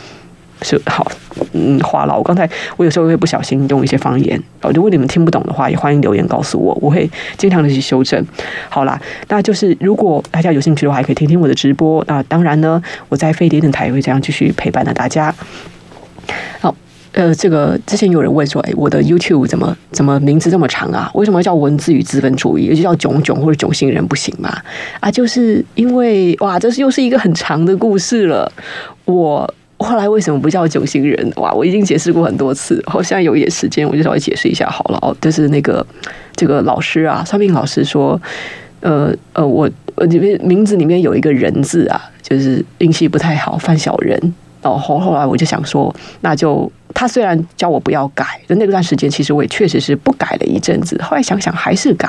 [0.63, 1.11] 是好，
[1.53, 2.15] 嗯，话痨。
[2.15, 2.47] 我刚才
[2.77, 4.41] 我有时候会不小心用一些方言，
[4.73, 8.23] 如果你们听不懂的话，也欢迎留言告诉我，我会经常的去修正。
[8.69, 12.03] 好啦，那就是如果大家有兴趣的话，还可以听听我的直播。
[12.07, 15.33] 那当然呢，我在飞碟电台也会这样继续陪伴着大家。
[16.59, 16.75] 好，
[17.13, 21.09] 呃，这个之前有人问说，哎，我的 YouTube 怎么怎么名字这么长啊？
[21.15, 24.55] 为什么要叫文字与资本主义，也就叫囧囧或者囧星人不行吗？
[24.99, 28.51] 啊，就是因为哇，这是又是一个很长的故事了，
[29.05, 29.51] 我。
[29.81, 31.31] 后来为什么不叫九星人？
[31.37, 35.15] 哇，我已经解释过很多次，好像有一点时间，我就稍微解释一下好了哦。
[35.19, 35.85] 就是那个
[36.35, 38.21] 这个老师啊，算命老师说，
[38.81, 44.33] 呃呃，我呃里面名字里面有一个人字啊，就是运气不太好，犯小人。
[44.63, 51.01] 哦，后后来我就想说，那就他虽然叫我不要改，但那段时间其实我也确实是不改了一阵子。
[51.01, 52.07] 后来想想还是改。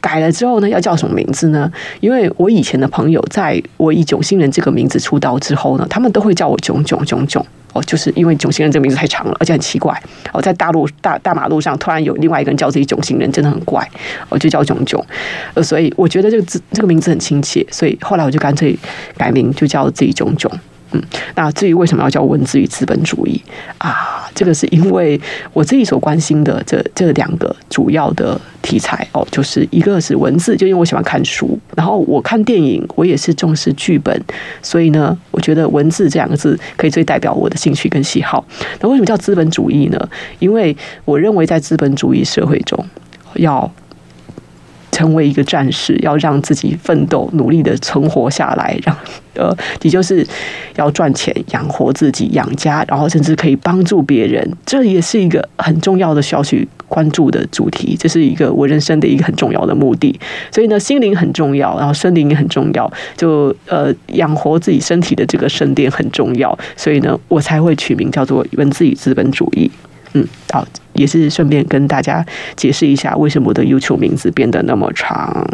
[0.00, 1.70] 改了之后呢，要叫什么名字呢？
[2.00, 9.96] 因为我以前的朋友，在我以囧星人这个名字出道之后呢，他们都会叫我囧囧囧囧哦，就是因为囧星人这个名字太长了，而且很奇怪
[10.32, 13.86] 哦，在大陆大大马路上突然有另外一个人叫自己囧星人，真的很怪，
[14.28, 15.04] 我就叫囧囧。
[15.54, 18.76] 呃，所以我觉得这个字这个名字很亲切，所以后来我就干脆
[19.16, 20.50] 改名，就叫自己囧囧。
[20.92, 21.02] 嗯，
[21.34, 23.40] 那至于为什么要叫文字与资本主义
[23.78, 24.28] 啊？
[24.34, 25.20] 这个是因为
[25.52, 34.18] 我自己所关心的这这两个主要的题材哦，就是一个是文字，就因为我喜欢看书，然后我看电影，我也是重视剧本，
[34.62, 38.44] 所以呢，我觉得文字这两个字可以最代表我的兴趣跟喜好。
[38.80, 40.08] 那为什么叫资本主义呢？
[40.38, 42.84] 因为我认为在资本主义社会中
[43.34, 43.70] 要。
[44.90, 48.96] 成为一个战士，要让自己奋斗、努力的存活下来，让
[49.34, 50.26] 呃，也就是
[50.76, 57.96] 要赚钱养活自己、养家，然后甚至可以帮助别人，这也是一个很重要的需要去关注的主题。
[57.98, 60.18] 这是一个我人生的一个很重要的目的。
[60.50, 62.92] 所以呢，心灵很重要，然后身灵也很重要。
[63.16, 66.56] 就呃，养活自己身体的这个圣殿很重要。
[66.76, 69.70] 所以呢，我才会取名叫做“文字与资本主义”。
[70.12, 70.66] 嗯，好，
[71.00, 72.24] 也是顺便跟大家
[72.56, 75.48] 解释一下，为什么我的 YouTube 名字变得那么长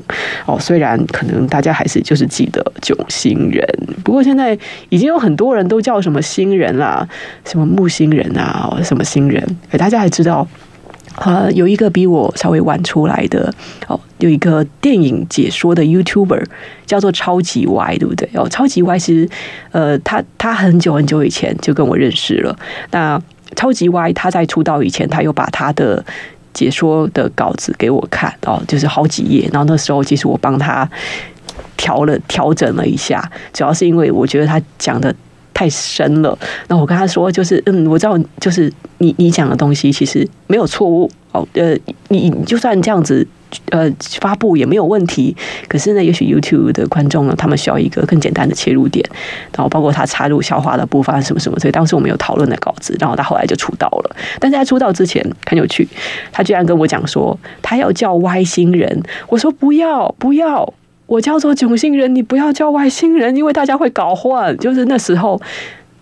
[0.45, 0.59] 哦。
[0.59, 3.65] 虽然可能大家还是就是记得囧星人，
[4.03, 7.09] 不过现在已经有很多人都叫什么星人啦，
[7.45, 9.41] 什么木星人啊，什么星人。
[9.71, 10.45] 哎，大家还知道，
[11.19, 13.55] 呃，有一个比我稍微晚出来的
[13.87, 16.45] 哦，有一个电影解说的 YouTuber
[16.87, 18.29] 叫做超级 Y，对不对？
[18.35, 19.29] 哦，超级 Y 其实
[19.71, 22.59] 呃，他他很久很久以前就跟我认识了，
[22.91, 23.23] 那。
[23.57, 26.05] 超级 Y，他在出道以前，他又把他的
[26.55, 29.49] 解说的稿子给我看哦，就是好几页。
[29.53, 30.89] 然后那时候，其实我帮他
[31.77, 35.13] 调了调整了一下，主要是因为我觉得他讲的
[35.53, 36.39] 太深了。
[36.69, 41.45] 那我跟他说，就是嗯，我知道，就是你你讲的东西其实没有错误哦。
[41.55, 41.77] 呃，
[42.09, 43.27] 你就算这样子。
[43.71, 43.91] 呃，
[44.21, 45.37] 发布也没有问题。
[45.69, 49.05] 可是呢，也许 YouTube 的观众呢，他们需要一个更简单的切入点，
[49.55, 51.59] 然后包括他插入笑话的部分什么什么。
[51.59, 54.17] 所以当时我们有讨论的稿子，然后他后来就出道了。
[54.39, 55.89] 但是在出道之前很有趣，
[56.33, 59.03] 他居然跟我讲说他要叫外星人。
[59.29, 60.73] 我说不要不要，
[61.07, 64.57] 我叫做囧星人，你不要叫外星人，因为大家会搞混。
[64.59, 65.41] 就是那时候。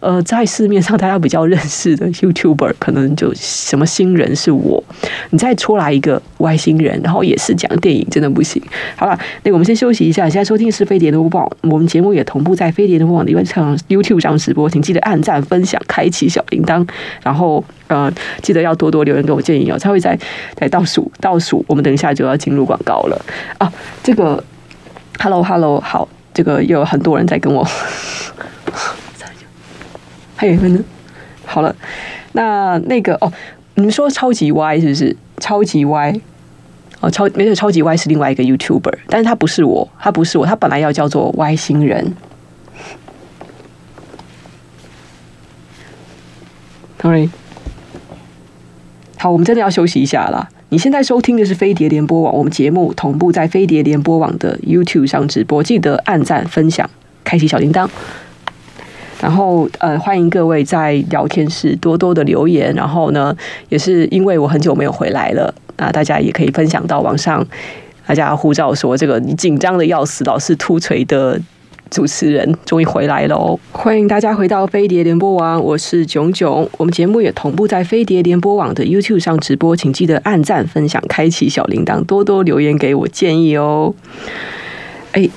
[0.05, 4.85] 呃，在市面上大家比较认识的 YouTuber，可能就什么新人是我，
[5.31, 8.63] 你再出来一个外星人，然后也是讲电影，真的不行。
[8.97, 10.29] 好了，那我们先休息一下。
[10.29, 16.87] 现在收听是飞碟的播网，我们节目也同步在飞碟的播网的 YouTube 上直播，请记得按赞、分享、开启小铃铛，
[17.23, 18.13] 然后呃，
[18.43, 19.79] 记得要多多留言给我建议哦。
[19.79, 20.19] 才会在
[20.55, 23.25] 在倒数倒数，我们等一下就要进入广告了
[23.57, 23.73] 啊。
[24.03, 24.45] 这个
[25.19, 27.67] Hello Hello，好，这个又有很多人在跟我。
[30.37, 30.85] 还有一个呢，
[31.45, 31.75] 好了，
[32.33, 33.33] 那那个哦，
[33.75, 35.17] 你们说超级歪是不是？
[35.39, 36.15] 超级歪
[37.01, 42.15] 哦，超没有超级歪是另外一个 YouTuber，但是他不是我，他不是我，他本来要叫做歪星人。
[47.03, 47.29] Sorry，
[49.19, 50.49] 好，我们真的要休息一下了。
[50.71, 56.89] 你现在收听的是飞碟联播网，我们节目同步在飞碟联播网的 YouTube 上直播，记得按赞、分享、
[57.23, 57.89] 开启小铃铛。
[59.21, 62.75] 然后呃，欢迎各位在聊天室多多的留言。
[62.75, 63.35] 然后呢，
[63.69, 67.47] 也是因为我很久没有回来了，啊，大家也可以分享到网上，
[68.07, 71.41] 大家呼叫说这个你紧张的要死，老是秃锤的。
[71.91, 73.57] 主持人终于回来了哦！
[73.71, 76.69] 欢迎大家回到飞碟联播网，我是冏冏。
[76.77, 83.95] 我们节目也同步在飞碟联播网的 YouTube 上直播，请记得按赞、分享、开启小铃铛，多多留言给我建议哦。
[85.13, 85.29] 哎，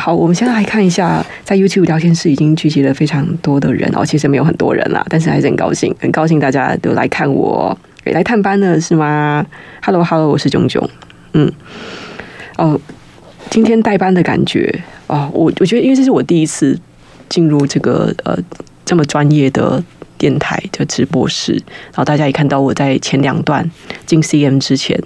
[0.00, 9.44] 好，我们现在来看一下，在 YouTube 聊天室已经聚集了非常多的人哦，其实没有很多人啦，但是还是很高兴，很高兴大家都来看我，来探班的是吗
[9.82, 10.88] ？Hello，Hello，我是冏冏。
[11.34, 11.52] 嗯，
[12.56, 12.80] 哦，
[13.50, 14.82] 今天代班的感觉。
[15.06, 16.80] 哦，我我觉得，因为这是我第一次
[17.28, 18.34] 进入这个呃
[18.86, 19.84] 这么专业的
[20.16, 23.70] 电台的直播室，然后大家也看到我在前两段
[24.06, 24.98] 进 CM 之前，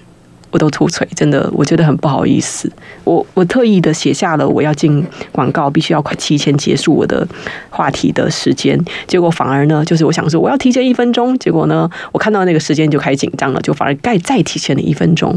[0.55, 2.71] 我都吐锤，真的我觉得很不好意思。
[3.03, 7.27] 我我特意的写下了我要进广告，必须要快提前结束我的
[7.71, 15.37] 话题的时间，结果反而呢，就是我想说我要提前一分钟，结果呢，我看到那个时间就开始紧张了，就反而盖再提前了一分钟。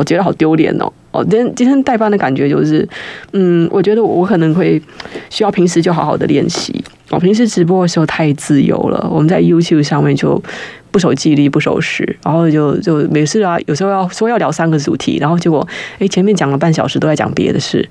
[0.00, 0.90] 我觉得好丢脸哦！
[1.10, 2.88] 哦，今天今天代班的感觉就是，
[3.34, 4.80] 嗯，我觉得我可能会
[5.28, 6.82] 需要平时就好好的练习。
[7.10, 10.42] 我平时直播的时候太自由了，我们在 YouTube 上面就
[10.90, 13.58] 不守纪律、不守时，然后就就没事啊。
[13.66, 17.86] 有时候要说要聊三个主题，然后结果哎前面讲了半小时都在讲别的事，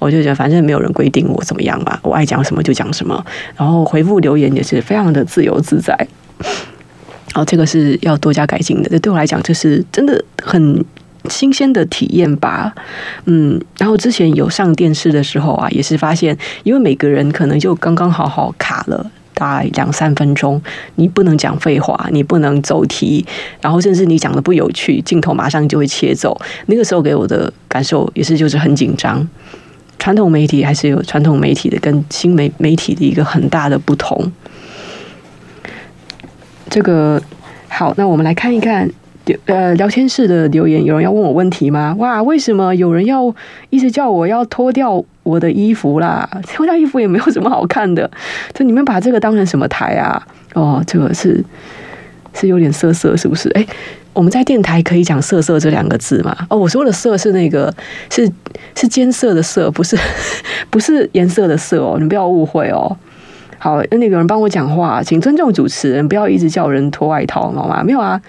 [0.00, 3.24] 我就觉得反正没有人规定我怎么样吧，我爱讲什么就讲什么，
[3.56, 5.94] 然后回复留言也是非常的自由自在。
[7.34, 8.90] 哦，这个是要多加改进的。
[8.90, 10.84] 这对我来讲，这是真的很。
[11.28, 12.74] 新鲜的体验吧，
[13.26, 20.60] 嗯，然后之前有上电视的时候啊，也是发现，因为每个人可能就刚刚好好卡了大概两三分钟，
[20.96, 23.24] 你不能讲废话，你不能走题，
[23.60, 26.38] 然后甚至你讲的不有趣，镜头马上就会切走。
[26.66, 29.26] 那个时候给我的感受也是就是很紧张。
[29.98, 34.32] 传统媒体还是有传统媒体的跟新媒媒体的一个很大的不同。
[36.68, 37.22] 这个
[37.68, 38.90] 好，那我们来看一看。
[39.46, 41.94] 呃，聊天室的留言，有人要问我问题吗？
[41.98, 43.32] 哇，为什么有人要
[43.70, 46.28] 一直叫我要脱掉我的衣服啦？
[46.54, 48.10] 脱掉衣服也没有什么好看的。
[48.52, 50.26] 就你们把这个当成什么台啊？
[50.54, 51.42] 哦，这个是
[52.34, 53.48] 是有点色色，是不是？
[53.50, 53.64] 哎，
[54.12, 56.36] 我们在电台可以讲“色色”这两个字吗？
[56.50, 57.72] 哦，我说的“色”是那个
[58.10, 58.28] 是
[58.74, 59.96] 是艰涩的“涩”，不是
[60.68, 62.96] 不是颜色的“色”哦，你不要误会哦。
[63.58, 67.84] 好，那个有人帮我讲话，请尊重主持人，不要一直叫人脱外套，好吗？
[67.84, 68.20] 没有啊。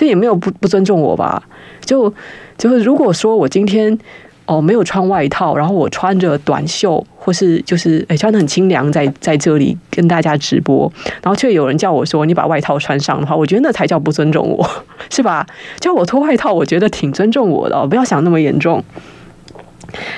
[0.00, 1.42] 这也没有不不尊重我吧？
[1.84, 2.10] 就
[2.56, 3.98] 就是如果说我今天
[4.46, 10.90] 哦没有穿外套，然后我穿着短袖，或是就是诶穿的很清凉，在在这里跟大家直播，
[11.22, 14.66] 然后却有人叫我说你把外套穿上的话，我觉得那才叫不尊重我，
[15.12, 15.46] 是吧？
[15.80, 18.82] 叫我脱外套，我觉得挺尊重我的哦，不要想那么严重。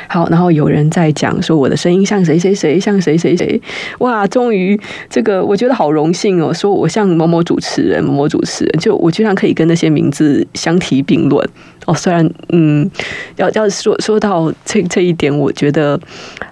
[0.09, 3.61] 好，然后有人在讲说我的声音像谁谁谁，像谁谁谁，
[3.99, 4.27] 哇！
[4.27, 4.79] 终于
[5.11, 11.47] 这个我觉得好荣幸哦，说我像某某主持人，某某主持人，就我居然可以跟那些名字相提并论
[11.87, 11.95] 哦。
[11.95, 12.91] 虽然嗯，
[13.37, 15.99] 要要说说到这这一点，我觉得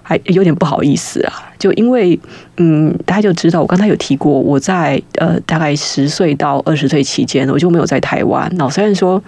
[0.03, 1.33] 还有点不好意思啊。
[1.57, 2.19] 就因为
[2.57, 8.51] 嗯，大家就知道我刚才有提过，我在呃大概十岁到二十岁期间，我就没有在台湾。
[8.55, 9.21] 那虽然说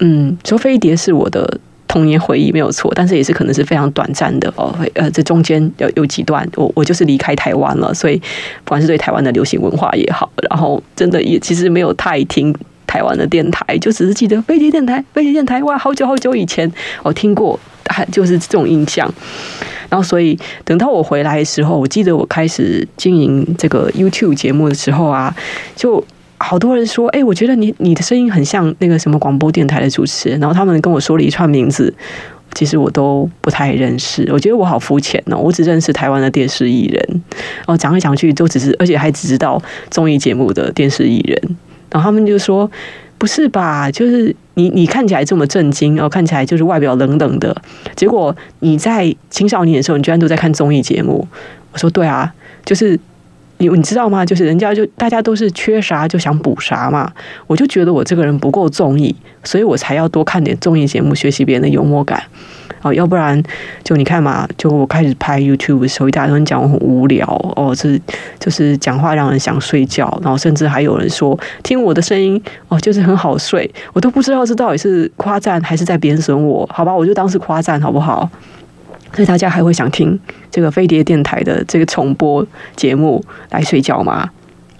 [0.00, 1.58] 嗯，说飞碟是我的。
[1.88, 4.72] 童年回忆没有错，但是也是可能是非常短暂的哦。
[4.94, 8.16] 呃，这中间有有几段，我我就是离开台湾了，所以
[8.62, 12.54] 不管是对台湾的流行文化也好，然后真的也其实没有太听
[12.86, 16.70] 台湾的电台，就只是记得飞碟电台，飞碟电台，哇，好久好久以前
[17.02, 17.58] 我听过，
[18.12, 19.12] 就是这种印象。
[19.88, 25.34] 然后所以等到我回来的时候，我记得我开始经营这个 YouTube 节目的时候啊，
[25.74, 26.04] 就。
[26.40, 31.92] 好多人说，哎、我觉得你你的声音很像那个什么广播电台的主持人，然后他们跟我说了一串名字，
[32.54, 34.26] 其实我都不太认识。
[34.32, 37.22] 我觉得我好肤浅哦，我只认识台湾的电视艺人，
[37.66, 41.56] 哦，讲来讲去都只是，而且还只知道综艺节目的电视艺人。
[41.90, 42.70] 然后他们就说，
[43.18, 43.90] 不是吧？
[43.90, 47.54] 就是你你看起来这么震惊，然后看起来就是外表冷冷的，
[47.96, 51.26] 结果你在青少年的时候，你居然都在看综艺节目。
[51.72, 52.32] 我说对啊，
[52.64, 52.98] 就是。
[53.58, 54.24] 你你知道吗？
[54.24, 57.12] 就是人家就大家都是缺啥就想补啥嘛。
[57.46, 62.22] 我就觉得我这个人不够综艺，所以我才要多看点综艺节目，学习别人的幽默感。
[62.82, 63.42] 哦，要不然
[63.82, 68.00] 就你看嘛，就我开始拍 YouTube 的时候，一大堆人讲我很无聊哦，是
[68.38, 73.68] 就是讲话让人想睡觉，然后甚至还有人说听我的声音哦，就是很好睡。
[73.92, 76.64] 我都不知道这到底是夸赞还是在贬损我。
[76.72, 78.30] 好吧，我就当是夸赞好不好？
[79.14, 80.18] 所以大家还会想听
[80.50, 82.46] 这个飞碟电台的这个重播
[82.76, 84.30] 节目来睡觉吗？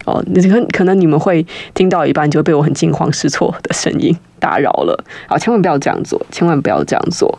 [0.05, 5.05] 哦，可可能你们会听到一半就被我很惊慌失措的声音打扰了。
[5.27, 7.39] 好，千万不要这样做，千万不要这样做。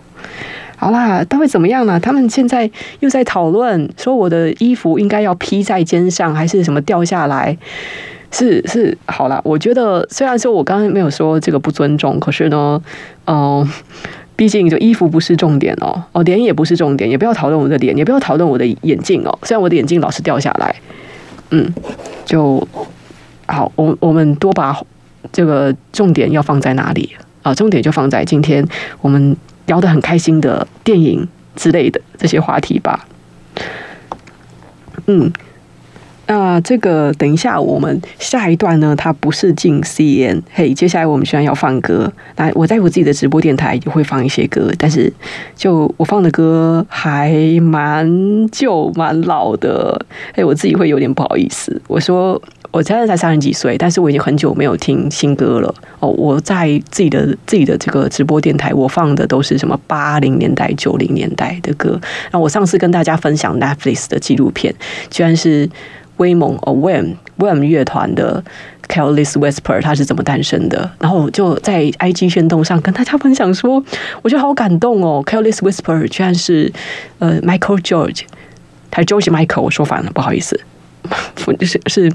[0.78, 2.00] 好啦，他会怎么样呢？
[2.00, 2.70] 他们现在
[3.00, 7.58] 又在讨论说我的衣服应该要披在肩上，还是什么掉下来？
[8.32, 12.80] 是是，好啦，我觉得虽然说我刚刚没有说这个不尊重，可是呢，
[13.26, 13.68] 嗯、
[14.40, 19.38] 毕竟，就衣服不是重点哦，哦，脸也不是重点，也不要讨论我的脸，也不要讨论我的眼镜哦。
[19.44, 20.74] 虽然我的眼镜老是掉下来，
[21.52, 21.74] 嗯，
[22.24, 22.66] 就
[23.48, 24.82] 好，我我们多把
[25.34, 27.14] 这个重点要放在哪里
[27.44, 27.54] 啊？
[27.54, 28.66] 重点就放在今天
[29.02, 29.36] 我们
[29.66, 31.28] 聊得很开心的电影
[31.58, 33.06] 之类的这些话题吧。
[35.08, 35.30] 嗯。
[36.30, 40.40] 那这个等一下，我们下一段呢，它不是进 CN。
[40.54, 45.12] 嘿，接下来我们虽然要放歌，那我在我自己的直播电台也会放一些歌，但是
[45.56, 48.08] 就我放的歌还蛮
[48.52, 50.06] 旧、蛮老的。
[50.36, 51.82] 嘿，我自己会有点不好意思。
[51.88, 55.74] 我说我现在才三十几岁，但是我已经很久没有听新歌了。
[56.00, 62.00] 哦，我在自己的自己的这个直播电台，我放的都是什么八零年代、九零年代的歌。
[62.32, 64.72] 那我上次跟大家分享 Netflix 的纪录片，
[65.10, 65.68] 居然是。
[66.20, 68.41] 威猛 a w a m w a m 乐团的
[68.88, 70.89] Careless Whisper，他是怎么诞生的？
[70.99, 73.84] 然后就在 IG 宣动上跟大家分享说，
[74.22, 75.24] 我觉得好感动哦。
[75.26, 76.72] Careless Whisper 居然是
[77.20, 78.22] 呃 Michael George，
[78.89, 80.59] 他 George Michael，我说反了，不好意思，
[81.61, 82.11] 是是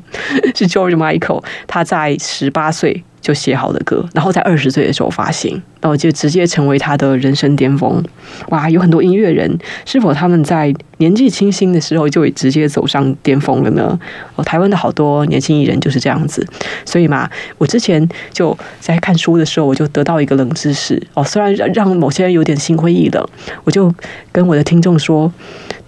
[0.55, 3.03] 是 George Michael，他在十八岁。
[3.25, 8.05] 就写好的歌，然后在二十岁的时候发行，然后就直接成为他的人生巅峰。
[8.51, 13.99] 哇，有很多音乐人，是否他们在年纪轻轻的时候就会直接走上巅峰了呢？
[14.37, 16.47] 哦，台湾的好多年轻艺人就是这样子。
[16.85, 23.27] 所以嘛，我之前就在看书的时候，我就得到一个冷知识哦，虽然让某些人有点心灰意冷，
[23.65, 23.91] 我就
[24.31, 25.33] 跟我的听众说：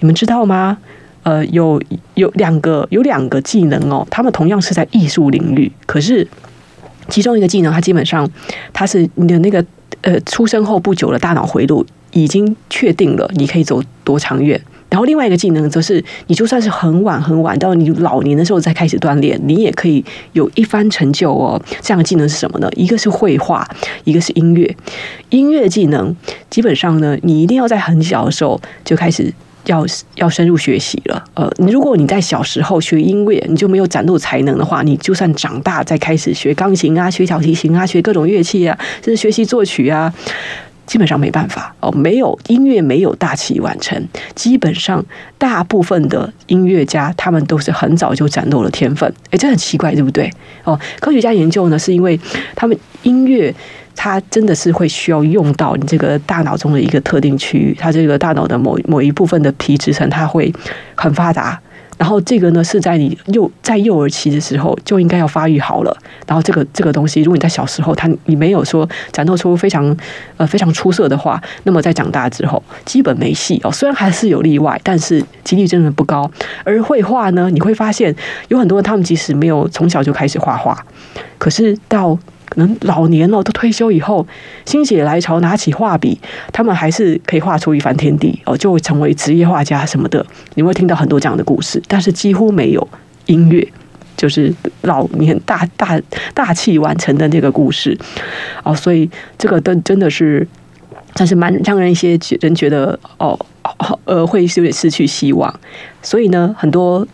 [0.00, 0.78] 你们知道吗？
[1.22, 1.82] 呃，有
[2.14, 6.26] 有两个有两个技能哦，他们同样是在艺术领域，可是。
[7.08, 8.28] 其中一个技能，它基本上
[8.72, 9.64] 它是你的那个
[10.02, 14.60] 呃出生后不久的大脑回路已经确定了，你可以走多长远。
[14.88, 20.02] 然后另外一个技能则是，你就算是很晚很晚到你老年的时候再开始锻炼，你也可以
[20.32, 21.60] 有一番成就哦。
[21.82, 22.70] 这样的技能是什么呢？
[22.76, 23.68] 一个是绘画，
[24.04, 24.76] 一个是音乐。
[25.30, 26.14] 音乐技能
[26.48, 29.34] 基本上呢，你一定要在很小的时候就开始。
[29.66, 40.12] 要要深入学习了，呃，如果你在小时候学音乐，你就没有展露才能的话，你就算长大再开始学钢琴啊、学小提琴啊、学各种乐器啊，甚至学习作曲啊，
[40.86, 41.90] 基本上没办法哦。
[41.92, 44.06] 没有音乐，没有大器晚成。
[44.34, 45.04] 基本上，
[45.36, 49.12] 大部分的音乐家他们都是很早就展露了天分。
[49.30, 50.30] 诶，这很奇怪，对不对？
[50.64, 52.18] 哦，科学家研究呢，是因为
[52.54, 53.54] 他们音乐。
[53.96, 60.52] 它真的是会需要用到你这个大脑中的一个特定区域，它这个大脑的某某一部分的皮质层，它会
[60.94, 61.58] 很发达。
[61.98, 65.96] 然后这个呢是在你幼在幼儿期的时候就应该要发育好了。
[66.26, 69.96] 然后这个这个东西，如果你在小时候它你没有说展露出非常
[70.36, 73.72] 呃非常出色的话，那么在长大之后基本没戏哦。
[73.72, 76.30] 虽然还是有例外，但是几率真的不高。
[76.64, 78.14] 而绘画呢，你会发现
[78.48, 80.78] 有很多人他们即使没有从小就开始画画，
[81.38, 82.18] 可是到
[82.48, 84.26] 可能老年了，都退休以后，
[84.64, 86.18] 心血来潮拿起画笔，
[86.52, 90.24] 他们还是可以画出一番天地哦，就会成为职业画家什么的。
[90.54, 92.88] 你会听到很多这样的故事，但是几乎没有
[93.26, 93.66] 音乐，
[94.16, 96.00] 就是老年大大
[96.32, 97.98] 大器晚成的那个故事
[98.62, 98.74] 哦。
[98.74, 100.46] 所以这个都真的是，
[101.14, 103.38] 但是蛮让人一些人觉得哦，
[104.04, 105.52] 呃，会有点失去希望。
[106.00, 107.06] 所以呢，很多。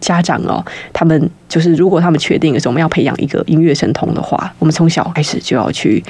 [0.00, 6.02] 家长哦，他们就是如果他们确定的时候，我们要培养一个音乐神童的话，我们从小开始就要去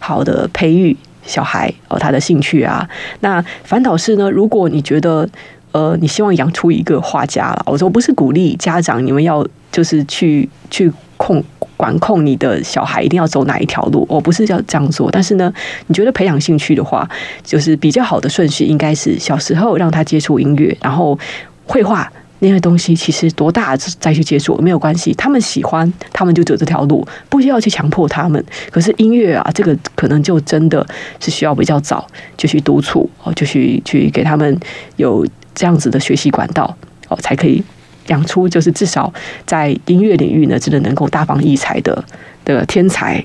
[0.00, 2.88] 好的培育小孩哦，他的兴趣啊。
[3.20, 5.28] 那反倒是呢，如果你觉得
[5.72, 11.42] 呃，你希望养出一个画家了，我说不是鼓励家长你们要就是去去控
[11.76, 15.10] 管控你的小孩一定要走哪一条路，我不是要这样做。
[15.10, 15.52] 但是呢，
[15.86, 17.08] 你觉得培养兴趣的话，
[17.44, 21.18] 就是比较好的顺序应该是小时候让他接触音乐，然后
[21.66, 22.10] 绘画。
[22.40, 28.42] 那些东西其实多大再去接触没有关系，他们喜欢，他们就走这条路，不需要去强迫他们。
[28.70, 30.86] 可是音乐啊，这个可能就真的
[31.18, 34.58] 是需要比较早就去督促哦，就去去给他们
[34.96, 36.76] 有这样子的学习管道
[37.08, 37.62] 哦，才可以
[38.06, 39.12] 养出就是至少
[39.44, 42.04] 在音乐领域呢，真的能够大放异彩的
[42.44, 43.24] 的天才。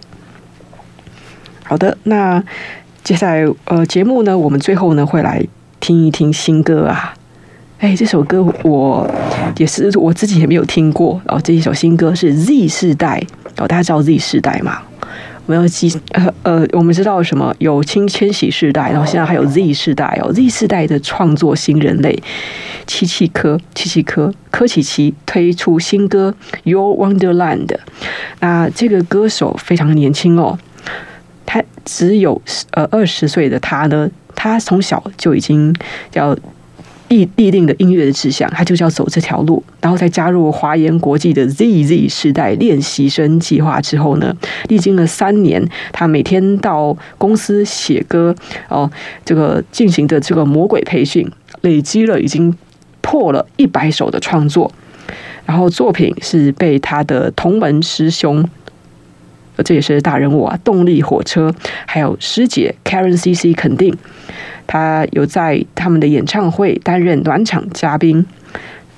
[1.64, 2.44] 好的，那
[3.04, 5.46] 接下来呃节目呢，我们最后呢会来
[5.80, 7.14] 听一听新歌啊。
[7.84, 9.06] 哎，这首歌我
[9.58, 11.22] 也是我自己也没有听过。
[11.26, 13.22] 然后这一首新歌是 Z 世代
[13.58, 14.82] 哦，大家知道 Z 世代吗？
[15.46, 17.54] 我们要记呃呃，我们知道什么？
[17.60, 20.32] 有千千禧世代，然后现在还有 Z 世代哦。
[20.32, 22.18] Z 世代的创作新人类，
[22.88, 27.66] 七七科七七科科奇奇推出新歌《Your Wonderland》。
[28.40, 30.58] 那这个歌手非常年轻哦，
[31.46, 35.76] 他只有呃二十岁的他呢，他从小就已经
[36.14, 36.34] 要。
[37.14, 39.64] 立立定的音乐的志向，他就是要走这条路。
[39.80, 44.36] 然后在加入华研国际的 ZZ 时代练习生计划之后呢，
[44.68, 48.36] 历经了三年，他每天到公司写歌
[48.68, 48.90] 哦，
[49.24, 51.30] 这个进行的这个魔鬼培训，
[51.62, 52.56] 累积了已经
[53.02, 54.72] 破了一百首的创作。
[55.46, 58.44] 然后作品是被他的同门师兄，
[59.64, 61.54] 这也是大人物啊，动力火车，
[61.86, 63.96] 还有师姐 Karen CC 肯定。
[64.74, 68.26] 他有在他们的演唱会担任暖场嘉宾，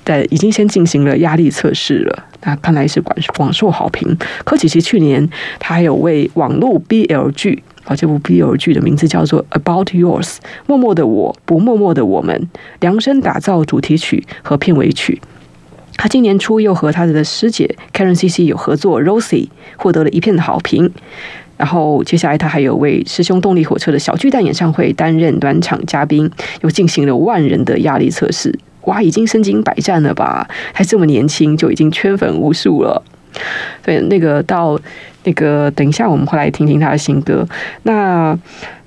[0.02, 2.24] 但已经先进行了压力测试了。
[2.44, 4.16] 那看来是广广受好评。
[4.42, 10.24] 柯启奇去年他还有为网络 BL 剧啊，这部 BL 剧的名字叫做《About Yours》，
[10.66, 12.48] 默默的我不默默的我们
[12.80, 15.20] 量身打造主题曲和片尾曲。
[15.98, 19.44] 他今年初又和他的师姐 Karen CC 有合作《Rosie》，
[19.76, 20.90] 获得了一片的好评。
[21.56, 26.30] 然后接下来，他还有为师兄动力火车的小巨蛋演唱会担任暖场嘉宾，
[26.62, 28.56] 又进行了万人的压力测试。
[28.82, 30.48] 哇，已经身经百战了吧？
[30.72, 33.02] 还这么年轻就已经圈粉无数了。
[33.82, 34.78] 对，那个到
[35.26, 37.46] 那个，等一下我们会来听听他的新歌。
[37.82, 38.34] 那。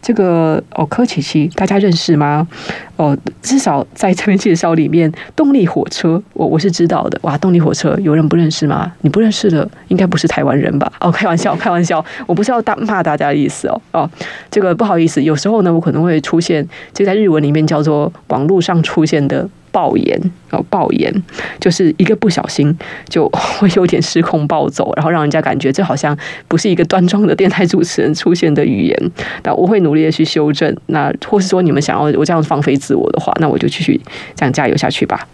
[0.01, 2.47] 这个哦，柯奇奇，大家认识吗？
[2.95, 7.19] 哦，至少在这边介绍里面，动力火车，我我是知道的。
[7.23, 8.89] 哇，动力火车有人不认识吗？
[9.01, 10.89] 你不认识的，应该不是台湾人吧？
[11.01, 13.81] 哦，开玩笑，开玩笑，我不是要大骂大家的意思哦。
[13.91, 14.09] 哦，
[14.49, 19.49] 这个不好意思，有时候呢，我可能会出现，就在日文里面叫做网络上出现的。
[19.71, 20.19] 爆言
[20.51, 21.13] 哦，爆言
[21.59, 22.75] 就是一个不小心
[23.07, 26.17] 就 会有点失控暴走，然后让人家感觉这好像
[26.47, 29.11] 不是一个端庄的电台主持人出现的语言。
[29.43, 30.75] 那我会努力的去修正。
[30.87, 33.99] 那或是说你们想要我这样放飞自我的话，那我就继续
[34.35, 35.27] 这样加油下去吧。